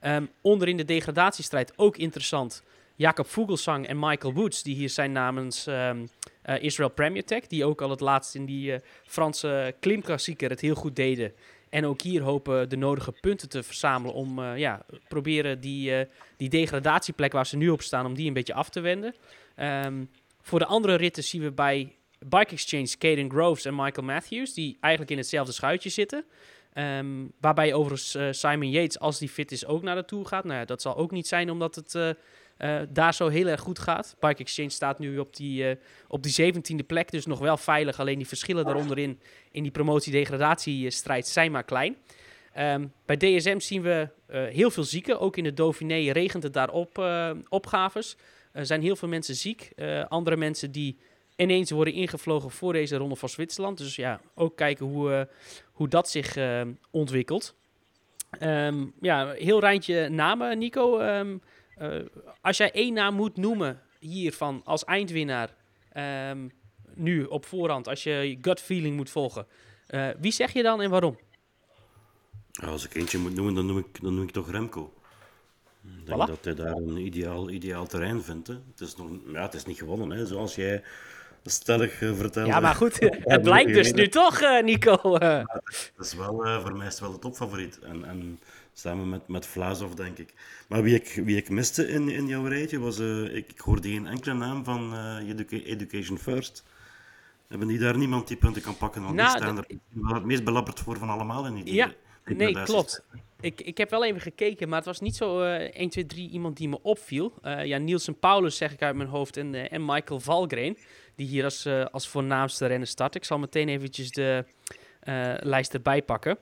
[0.00, 2.62] Ehm onderin de degradatiestrijd ook interessant.
[2.96, 6.06] Jacob Vogelsang en Michael Woods, die hier zijn namens ehm,
[6.42, 7.46] eh, Israel Premier Tech.
[7.46, 11.32] Die ook al het laatst in die eh, Franse klimklassieker het heel goed deden.
[11.70, 16.48] En ook hier hopen de nodige punten te verzamelen om eh, ja, proberen die, die
[16.48, 19.14] degradatieplek waar ze nu op staan, om die een beetje af te wenden.
[19.54, 20.04] Ehm,
[20.40, 24.76] voor de andere ritten zien we bij Bike Exchange Caden Groves en Michael Matthews, die
[24.80, 26.24] eigenlijk in hetzelfde schuitje zitten.
[26.72, 30.44] Ehm, waarbij overigens Simon Yates, als die fit is, ook naar de Tour gaat.
[30.44, 32.16] Nou ja, dat zal ook niet zijn omdat het
[32.62, 34.16] eh, daar zo heel erg goed gaat.
[34.20, 35.76] Bike Exchange staat nu op die, eh,
[36.08, 38.00] op die 17e plek, dus nog wel veilig.
[38.00, 41.96] Alleen die verschillen daaronderin in die promotie-degradatiestrijd zijn maar klein.
[42.52, 45.20] Ehm, bij DSM zien we eh, heel veel zieken.
[45.20, 48.16] Ook in de Dauphiné regent het daar op eh, opgaves.
[48.52, 49.72] Er zijn heel veel mensen ziek.
[50.08, 50.98] Andere mensen die
[51.36, 53.78] ineens worden ingevlogen voor deze ronde van Zwitserland.
[53.78, 55.28] Dus ja, ook kijken hoe,
[55.72, 56.36] hoe dat zich
[56.90, 57.54] ontwikkelt.
[58.38, 60.98] Ehm, ja, heel rijtje namen, Nico.
[60.98, 61.38] Ehm, eh,
[62.40, 65.54] als jij één naam moet noemen hiervan als eindwinnaar,
[65.92, 66.48] ehm,
[66.94, 69.46] nu op voorhand, als je je gut feeling moet volgen,
[69.86, 71.18] eh, wie zeg je dan en waarom?
[72.64, 74.92] Als ik eentje moet noemen, dan noem ik, dan noem ik toch Remco.
[75.84, 76.26] Ik denk Voilà.
[76.26, 78.48] dat hij daar een ideaal, ideaal terrein vindt.
[78.48, 78.54] Hè.
[78.70, 80.82] Het, is nog, ja, het is niet gewonnen, hè, zoals jij
[81.44, 82.48] stellig eh, vertelde.
[82.48, 82.98] Ja, maar goed,
[83.34, 85.16] het blijkt dus nu toch, eh, Nico.
[85.16, 85.44] eh.
[85.96, 87.78] Dat is wel, eh, voor mij is het wel de topfavoriet.
[87.78, 88.40] En, en
[88.72, 90.34] samen met, met Vlaasov, denk ik.
[90.68, 92.98] Maar wie ik, wie ik miste in, in jouw rijtje was...
[92.98, 96.64] eh, ik, ik hoorde geen enkele naam van eh, Educa- Education First.
[97.48, 99.02] Hebben die daar niemand die punten kan pakken?
[99.02, 101.74] Want Nou, die staan dat- er wel het meest belabberd voor van allemaal in die
[101.74, 101.92] Ja,
[102.24, 103.04] die nee, klopt.
[103.40, 106.30] Ik, ik heb wel even gekeken, maar het was niet zo eh 1, 2, 3
[106.30, 107.34] iemand die me opviel.
[107.42, 110.76] Eh ja, Nielsen Paulus zeg ik uit mijn hoofd en, en Michael Valgren,
[111.14, 113.14] die hier als, als voornaamste renner start.
[113.14, 114.44] Ik zal meteen eventjes de
[115.40, 116.38] lijst erbij pakken.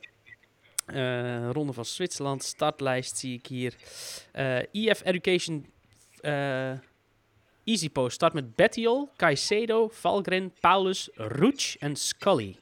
[0.93, 3.75] Eh, Ronde van Zwitserland, startlijst zie ik hier.
[4.33, 5.67] Eh EF Education
[6.21, 6.73] eh
[7.65, 12.57] Easy Post start met Bettiol, Caicedo, Valgren, Paulus, Roach en Scully.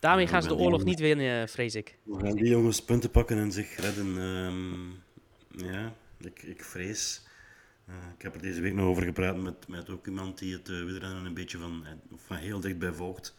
[0.00, 1.98] Daarmee gaan ze de oorlog niet winnen, vrees ik.
[2.02, 4.18] We gaan die jongens punten pakken en zich redden.
[4.18, 4.90] ehm,
[5.72, 7.26] ja, ik, ik vrees.
[7.86, 10.68] Eh, ik heb er deze week nog over gepraat met, met ook iemand die het
[10.68, 13.34] uh, wielrennen een beetje van, eh, van heel dichtbij volgt.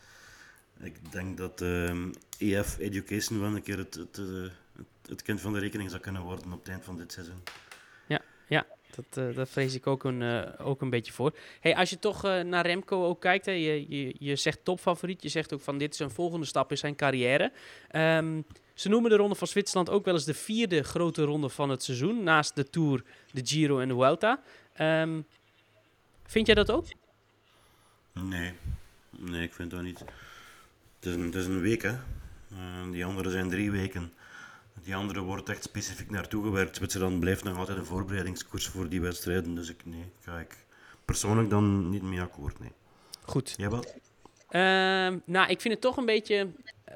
[0.81, 4.25] Ik denk dat ehm, EF Education wel een keer het, het, eh,
[4.75, 7.43] het, het kind van de rekening zou kunnen worden op het eind van dit seizoen.
[8.07, 8.65] Ja, ja
[8.95, 11.35] dat, uh, dat vrees ik ook een, uh, ook een beetje voor.
[11.59, 15.29] Hey, als je toch naar Remco ook kijkt, hè, je, je, je zegt topfavoriet, je
[15.29, 17.51] zegt ook van dit is een volgende stap in zijn carrière.
[17.95, 21.69] Um, ze noemen de Ronde van Zwitserland ook wel eens de vierde grote ronde van
[21.69, 24.41] het seizoen, naast de Tour, de Giro en de Vuelta.
[24.81, 25.25] Um,
[26.25, 26.85] vind jij dat ook?
[28.13, 28.53] Nee,
[29.09, 30.03] nee, ik vind dat niet.
[30.99, 31.91] Het is een, het is een week, hè.
[31.91, 34.13] Uh, die andere zijn drie weken.
[34.83, 36.75] Die andere wordt echt specifiek naartoe gewerkt.
[36.75, 39.55] Zwitserland blijft nog altijd een voorbereidingskoers voor die wedstrijden.
[39.55, 40.65] Dus ik, nee, ga ik
[41.05, 42.71] persoonlijk dan niet mee akkoord, nee.
[43.21, 43.53] Goed.
[43.57, 43.93] Jij wat?
[44.51, 46.47] Um, nou, ik vind het toch een beetje...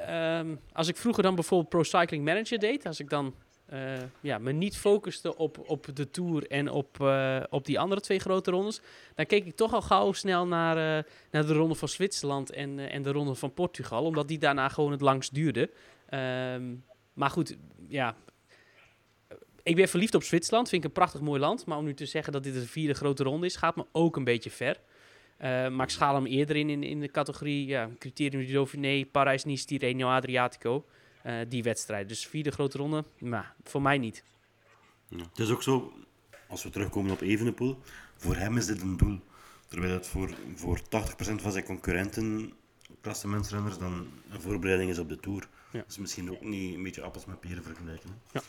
[0.09, 3.35] Um, als ik vroeger dan bijvoorbeeld Pro Cycling Manager deed, als ik dan
[3.73, 3.79] uh,
[4.21, 8.19] ja, me niet focuste op, op de Tour en op, uh, op die andere twee
[8.19, 8.81] grote rondes,
[9.15, 12.79] dan keek ik toch al gauw snel naar, uh, naar de ronde van Zwitserland en,
[12.79, 15.69] en de ronde van Portugal, omdat die daarna gewoon het langst duurde.
[16.13, 17.57] Um, maar goed,
[17.87, 18.15] ja.
[19.63, 20.69] Ik ben verliefd op Zwitserland.
[20.69, 21.65] Vind ik een prachtig mooi land.
[21.65, 24.15] Maar om nu te zeggen dat dit de vierde grote ronde is, gaat me ook
[24.15, 24.79] een beetje ver.
[25.41, 29.05] Uh, maar ik schaal hem eerder in, in, in de categorie ja, Criterium du Dauphiné,
[29.05, 30.75] Parijs-Nice, Tirreno Adriatico.
[30.75, 31.02] Uh,
[31.47, 32.07] die wedstrijd.
[32.07, 34.23] Dus vierde grote ronde, maar voor mij niet.
[35.07, 35.17] Ja.
[35.17, 35.93] Het is ook zo,
[36.47, 37.79] als we terugkomen op Evenepoel,
[38.17, 39.19] voor hem is dit een doel.
[39.67, 40.83] Terwijl het voor, voor 80%
[41.15, 42.53] van zijn concurrenten,
[43.01, 45.47] klassementsrenners, dan een voorbereiding is op de Tour.
[45.71, 45.83] Ja.
[45.87, 48.09] Is misschien ook niet een beetje appels met peren vergelijken.
[48.09, 48.39] Hè?
[48.39, 48.45] Ja.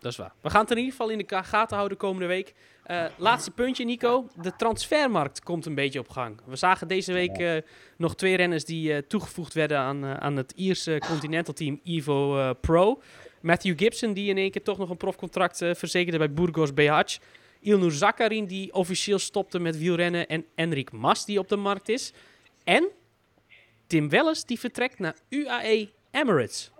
[0.00, 0.32] Dat is waar.
[0.40, 2.54] We gaan het in ieder geval in de gaten houden komende week.
[2.90, 4.28] Uh, laatste puntje, Nico.
[4.40, 6.40] De transfermarkt komt een beetje op gang.
[6.44, 7.56] We zagen deze week uh,
[7.96, 13.02] nog twee renners die uh, toegevoegd werden aan, aan het Ierse Continental Team Evo Pro.
[13.40, 17.00] Matthew Gibson, die in één keer toch nog een profcontract verzekerde bij Burgos BH.
[17.60, 20.26] Ilnur Zakarin, die officieel stopte met wielrennen.
[20.26, 22.12] En Enric Mas, die op de markt is.
[22.64, 22.88] En
[23.86, 26.70] Tim Welles, die vertrekt naar UAE Emirates.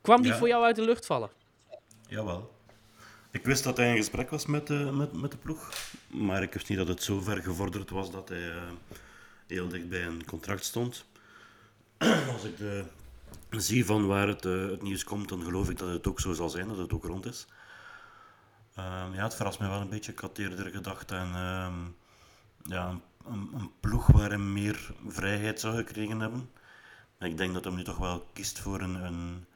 [0.00, 0.38] Kwam die Ja.
[0.38, 1.30] voor jou uit de lucht vallen?
[2.12, 2.54] Jawel.
[3.30, 5.72] Ik wist dat hij in gesprek was met de, met, met de ploeg,
[6.06, 8.62] maar ik wist niet dat het zo ver gevorderd was dat hij eh,
[9.46, 11.04] heel dicht bij een contract stond.
[12.32, 12.84] Als ik de,
[13.50, 16.32] zie van waar het, eh, het nieuws komt, dan geloof ik dat het ook zo
[16.32, 17.46] zal zijn, dat het ook rond is.
[18.74, 20.12] Ehm, ja, het verrast mij wel een beetje.
[20.12, 21.90] Ik had eerder gedacht aan ehm,
[22.72, 26.50] ja, een, ploeg waar hij meer vrijheid zou gekregen hebben.
[27.18, 29.46] Maar ik denk dat hij nu toch wel kiest voor een, een,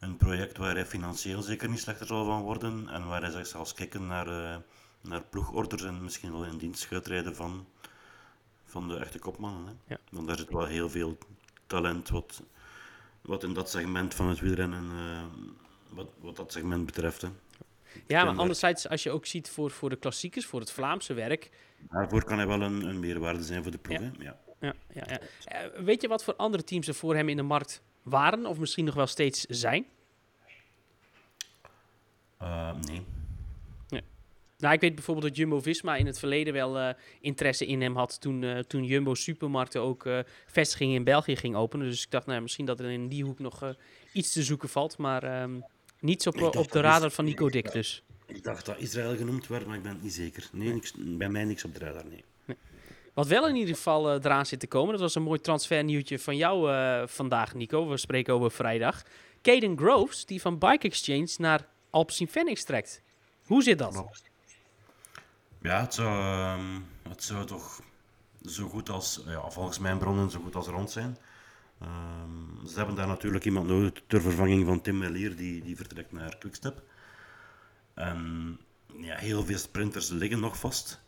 [0.00, 3.66] een project waar hij financieel zeker niet slechter zal van worden en waar hij zal
[3.74, 4.56] kijken naar, eh,
[5.00, 7.66] naar ploegorders en misschien wel in dienst gaat rijden van,
[8.64, 9.66] van de echte kopmannen.
[9.66, 9.94] Hè.
[9.94, 10.00] Ja.
[10.10, 11.18] Want daar zit wel heel veel
[11.66, 12.42] talent wat,
[13.20, 15.22] wat in dat segment van het wielrennen, eh,
[15.88, 17.22] wat, wat dat segment betreft.
[17.22, 17.28] Hè.
[18.06, 21.50] Ja, maar anderzijds, als je ook ziet voor, voor de klassiekers, voor het Vlaamse werk.
[21.90, 23.98] Daarvoor kan hij wel een, een meerwaarde zijn voor de ploeg.
[23.98, 24.04] Ja.
[24.04, 24.24] Hè.
[24.24, 24.40] Ja.
[24.60, 25.20] Ja, ja, ja.
[25.44, 28.58] Eh, weet je wat voor andere teams er voor hem in de markt waren, of
[28.58, 29.84] misschien nog wel steeds zijn?
[32.38, 33.02] Eh, nee.
[34.58, 38.20] Nou, ik weet bijvoorbeeld dat Jumbo-Visma in het verleden wel eh, interesse in hem had
[38.20, 40.08] toen, eh, toen Jumbo Supermarkten ook
[40.46, 41.86] vestigingen in België ging openen.
[41.86, 43.74] Dus ik dacht, nou, misschien dat er in die hoek nog
[44.12, 45.50] iets te zoeken valt, maar ehm,
[46.00, 48.02] niet zo pro- dacht op de radar is- van Nico Dick dus.
[48.26, 50.48] Ik dacht dat Israël genoemd werd, maar ik ben het niet zeker.
[50.52, 52.24] Nee, niks, bij mij niks op de radar, nee.
[53.20, 56.18] Wat wel in ieder geval eh, eraan zit te komen, dat was een mooi transfernieuwtje
[56.18, 57.88] van jou eh, vandaag, Nico.
[57.88, 59.02] We spreken over vrijdag.
[59.42, 63.02] Caden Groves, die van Bike Exchange naar Alpecin Phoenix trekt.
[63.44, 64.04] Hoe zit dat?
[65.62, 67.80] Ja, het zou, ehm, het zou toch
[68.44, 71.18] zo goed als, ja, volgens mijn bronnen, zo goed als rond zijn.
[71.80, 76.12] Ehm, ze hebben daar natuurlijk iemand nodig ter vervanging van Tim Melier, die, die vertrekt
[76.12, 76.82] naar Quickstep.
[77.94, 78.58] En
[78.96, 81.00] ja, heel veel sprinters liggen nog vast.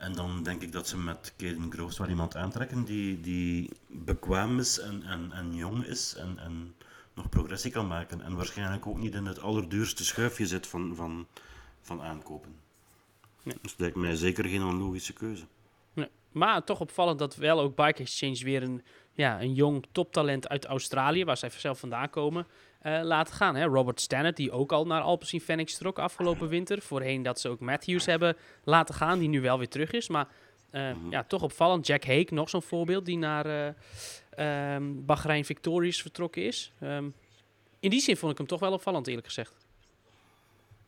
[0.00, 4.58] En dan denk ik dat ze met Caden Groves wel iemand aantrekken die, die bekwaam
[4.58, 6.74] is en, en, en jong is en, en
[7.14, 8.20] nog progressie kan maken.
[8.20, 11.26] En waarschijnlijk ook niet in het allerduurste schuifje zit van, van,
[11.80, 12.54] van aankopen.
[13.42, 15.44] Dus dat lijkt mij zeker geen onlogische keuze.
[15.92, 16.08] Nee.
[16.32, 18.82] Maar toch opvallend dat wel ook Bike Exchange weer een,
[19.12, 22.46] ja, een jong toptalent uit Australië, waar zij zelf vandaan komen,
[22.80, 23.54] eh, laten gaan.
[23.56, 23.64] Hè?
[23.64, 26.82] Robert Stannard, die ook al naar Alpecin Phoenix trok afgelopen winter.
[26.82, 30.08] Voorheen dat ze ook Matthews hebben laten gaan, die nu wel weer terug is.
[30.08, 30.28] Maar
[30.70, 31.86] eh, ja, toch opvallend.
[31.86, 33.74] Jack Hake, nog zo'n voorbeeld, die naar
[34.30, 36.72] ehm, Bahrein Victorious vertrokken is.
[36.80, 37.08] Ehm,
[37.80, 39.52] in die zin vond ik hem toch wel opvallend, eerlijk gezegd.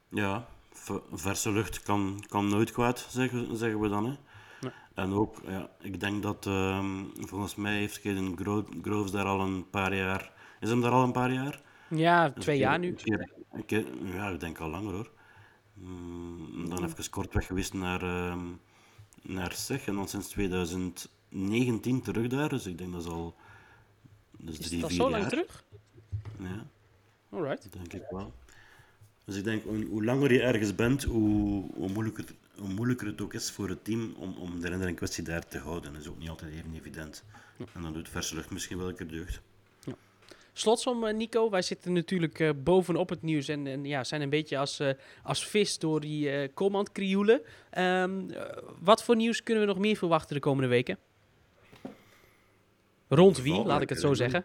[0.08, 0.46] Ja,
[1.12, 4.04] verse lucht kan, kan nooit kwaad, zeggen, zeggen we dan.
[4.04, 4.12] Hè.
[4.60, 4.72] Nee.
[4.94, 8.00] En ook, ja, ik denk dat ehm, volgens mij heeft
[8.36, 10.32] Gro- Groves daar al een paar jaar.
[10.60, 11.60] Is hem daar al een paar jaar?
[11.94, 12.94] Ja, Dus twee jaar nu.
[13.66, 15.10] keer- ja, ik denk al langer hoor.
[15.74, 18.40] Mm, dan even kort weg geweest naar, ehm
[19.22, 22.48] naar SEG en dan sinds 2019 terug daar.
[22.48, 23.34] Dus ik denk dat is al.
[24.38, 25.30] Dus Is drie, vier zo lang jaar.
[25.30, 25.64] terug?
[26.38, 26.66] Ja.
[27.30, 27.72] Alright.
[27.72, 28.32] Denk ik wel.
[29.24, 32.24] Dus ik denk, hoe, hoe langer je ergens bent, hoe, hoe, moeilijker,
[32.58, 35.48] hoe moeilijker het ook is voor het team om, om de renner in kwestie daar
[35.48, 35.92] te houden.
[35.92, 37.24] Dat is ook niet altijd even evident.
[37.74, 39.40] En dan doet verse lucht misschien wel een keer deugd.
[40.52, 41.50] Slotsom, eh, Nico.
[41.50, 44.90] Wij zitten natuurlijk eh, bovenop het nieuws en, en ja, zijn een beetje als, eh,
[45.22, 47.42] als vis door die command krioelen.
[47.70, 50.98] Ehm, eh, wat voor nieuws kunnen we nog meer verwachten de komende weken?
[53.08, 54.44] Rond wie, laat ik het zo zeggen.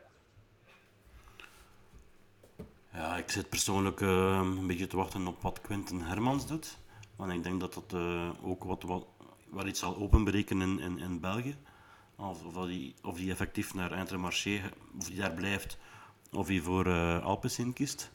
[2.94, 6.78] Ja, ik zit persoonlijk eh, een beetje te wachten op wat Quinten Hermans doet.
[7.16, 8.02] Want ik denk dat dat
[8.42, 9.08] ook wat, wat,
[9.52, 11.56] wel iets zal openbreken in, in, in België.
[12.16, 14.62] Of, of, hij, of die effectief naar Intermarché,
[14.98, 15.78] of die daar blijft,
[16.32, 16.90] of hij voor
[17.22, 18.12] Alpecin kiest.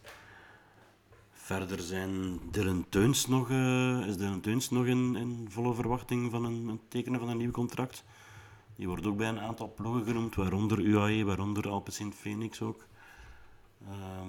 [1.45, 6.69] Verder zijn Dylan Teuns nog, eh, is Dylan nog in, in volle verwachting van een,
[6.69, 8.05] een tekenen van een nieuw contract.
[8.77, 12.87] Die wordt ook bij een aantal ploegen genoemd, waaronder UAE, waaronder Alpecin Phoenix ook.
[13.89, 14.29] Ehm,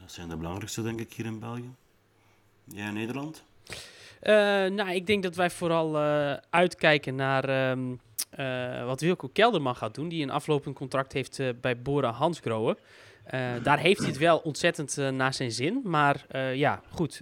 [0.00, 1.74] dat zijn de belangrijkste, denk ik, hier in België.
[2.64, 3.44] Jij in Nederland?
[4.22, 4.34] Uh,
[4.74, 8.00] nou, ik denk dat wij vooral uh, uitkijken naar um,
[8.38, 10.08] uh, wat Wilco Kelderman gaat doen.
[10.08, 12.76] Die een aflopend contract heeft bij Bora Hansgrohe.
[13.62, 15.80] daar heeft hij het wel ontzettend naar zijn zin.
[15.84, 17.20] Maar ja, goed.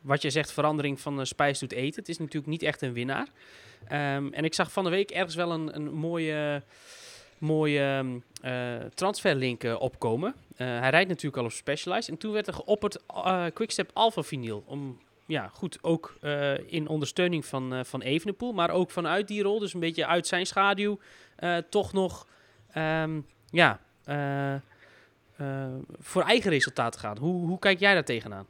[0.00, 2.00] wat je zegt, verandering van spijs doet eten.
[2.00, 3.26] Het is natuurlijk niet echt een winnaar.
[3.92, 6.62] Um, en ik zag van de week ergens wel een, een mooie
[7.38, 8.04] mooie
[8.44, 10.34] uh, transferlink uh, opkomen.
[10.52, 12.08] Uh, hij rijdt natuurlijk al op Specialized.
[12.08, 14.62] En toen werd er geopperd uh, Quickstep Alpha Vinyl.
[14.66, 14.98] Om,
[15.28, 16.18] ja, goed, ook
[16.66, 18.52] in ondersteuning van, van Evenepoel.
[18.52, 20.98] Maar ook vanuit die rol, dus een beetje uit zijn schaduw,
[21.68, 22.26] toch nog,
[22.76, 23.80] um, ja,
[25.98, 27.18] voor eigen resultaten gaan.
[27.18, 28.46] Hoe, hoe kijk jij daar tegenaan?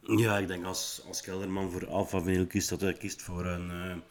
[0.00, 4.02] Ja, ik denk als, als Kelderman voor Alpha Vinyl kiest, dat hij kiest voor een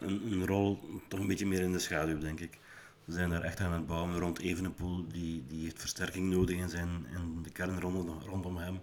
[0.00, 2.58] een, een, rol toch een beetje meer in de schaduw, denk ik.
[3.04, 5.04] We zijn daar echt aan het bouwen rond Evenepoel.
[5.08, 8.80] Die, die heeft versterking nodig in, zijn, in de kern rondom, rondom hem.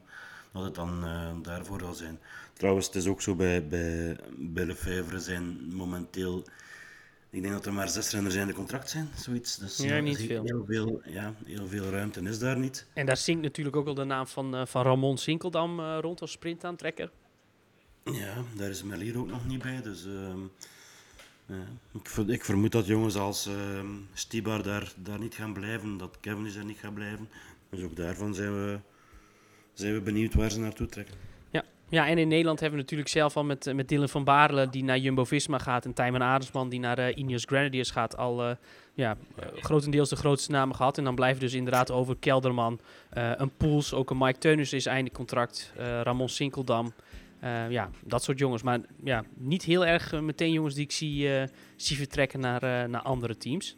[0.58, 2.20] Dat het dan uh, daarvoor zal zijn.
[2.54, 6.46] Trouwens, het is ook zo bij, bij, bij Lefebvre zijn momenteel...
[7.30, 9.58] Ik denk dat er maar zes renners in de contract zijn, zoiets.
[9.58, 10.44] Dus ja, niet veel.
[10.44, 11.02] Heel, veel.
[11.06, 12.88] Ja, heel veel ruimte is daar niet.
[12.94, 16.22] En daar zingt natuurlijk ook al de naam van, uh, van Ramon Sinkeldam uh, rond
[16.22, 17.12] als sprintaantrekker.
[18.04, 20.06] Ja, daar is Melier ook nog niet bij, dus...
[20.06, 21.58] Uh,
[21.94, 23.56] ik, ik, vermoed dat jongens als uh,
[24.14, 27.30] Stibar daar, daar niet gaan blijven, dat Kevin is er niet gaat blijven.
[27.70, 28.80] Dus ook daarvan zijn we,
[29.80, 31.16] zijn we benieuwd waar ze naartoe trekken.
[31.52, 31.64] Ja.
[31.90, 34.84] ja, en in Nederland hebben we natuurlijk zelf al met, met Dylan van Baarle die
[34.84, 38.56] naar Jumbo-Visma gaat en Tijmen Adelsman die naar uh, Ineos Grenadiers gaat al uh,
[38.94, 39.18] ja,
[39.56, 40.98] grotendeels de grootste namen gehad.
[40.98, 45.12] En dan blijven dus inderdaad over Kelderman, een Poels, ook een Mike Teunus is einde
[45.12, 46.94] contract, Ramon Sinkeldam...
[47.70, 48.64] Ja, dat soort jongens.
[48.64, 51.30] Maar ja, niet heel erg meteen jongens die ik zie,
[51.76, 53.78] zie vertrekken naar, naar andere teams.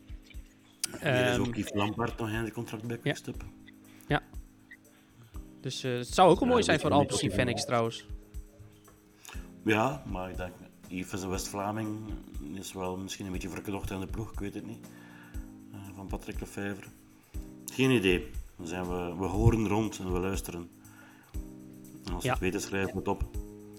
[1.00, 3.16] Er is ook ehm, Yves Lampard nog in de contract bij ja.
[5.62, 8.06] Dus het zou ook wel mooi zijn voor Alpecin Fenix trouwens.
[9.64, 10.54] Ja, maar ik denk,
[10.88, 12.00] Yves is een West-Vlaming.
[12.54, 14.88] Is wel misschien een beetje verknocht aan de ploeg, ik weet het niet.
[15.96, 16.88] van Patrick Lefevre.
[17.72, 18.28] Geen idee.
[18.58, 20.70] Dan zijn we, we horen rond en we luisteren.
[22.06, 23.24] En als het weten, schrijven we het op.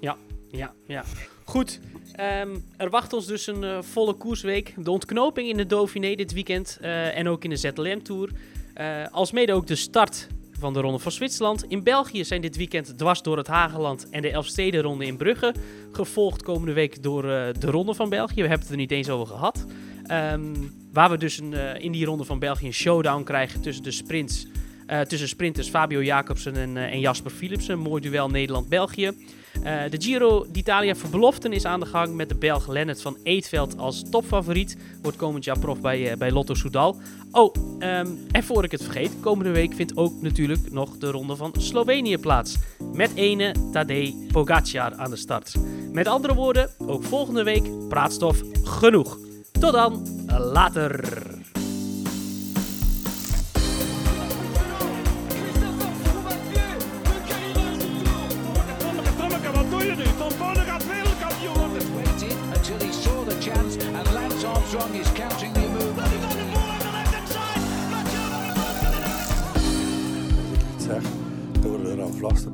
[0.01, 0.17] Ja,
[0.49, 1.05] ja, ja.
[1.45, 1.81] Goed.
[2.21, 4.75] Um, er wacht ons dus een uh, volle koersweek.
[4.77, 6.79] De ontknoping in de Dauphiné dit weekend.
[6.81, 8.31] Uh, en ook in de ZLM Tour.
[8.77, 10.29] Uh, als mede ook de start
[10.61, 11.65] van de Ronde van Zwitserland.
[11.69, 15.55] In België zijn dit weekend dwars door het Hageland en de Elfstedenronde in Brugge.
[15.93, 18.43] Gevolgd komende week door de Ronde van België.
[18.43, 19.67] We hebben het er niet eens over gehad.
[20.33, 23.91] Um, waar we dus een, in die Ronde van België een showdown krijgen tussen de
[23.91, 24.47] sprints.
[25.09, 27.79] tussen sprinters Fabio Jacobsen en, en Jasper Philipsen.
[27.79, 29.13] Mooi duel Nederland-België.
[29.59, 33.79] Uh, de Giro d'Italia Verbeloften is aan de gang met de Belg Lennart van Eetveld
[33.79, 34.77] als topfavoriet.
[35.03, 36.97] Wordt komend jaar prof bij, uh, bij Lotto Soudal.
[37.31, 41.37] Oh, um, en voor ik het vergeet, komende week vindt ook natuurlijk nog de ronde
[41.37, 42.57] van Slovenië plaats.
[42.93, 45.55] Met ene Tadej Pogacar aan de start.
[45.93, 49.19] Met andere woorden, ook volgende week praatstof genoeg.
[49.61, 51.40] Tot dan, later.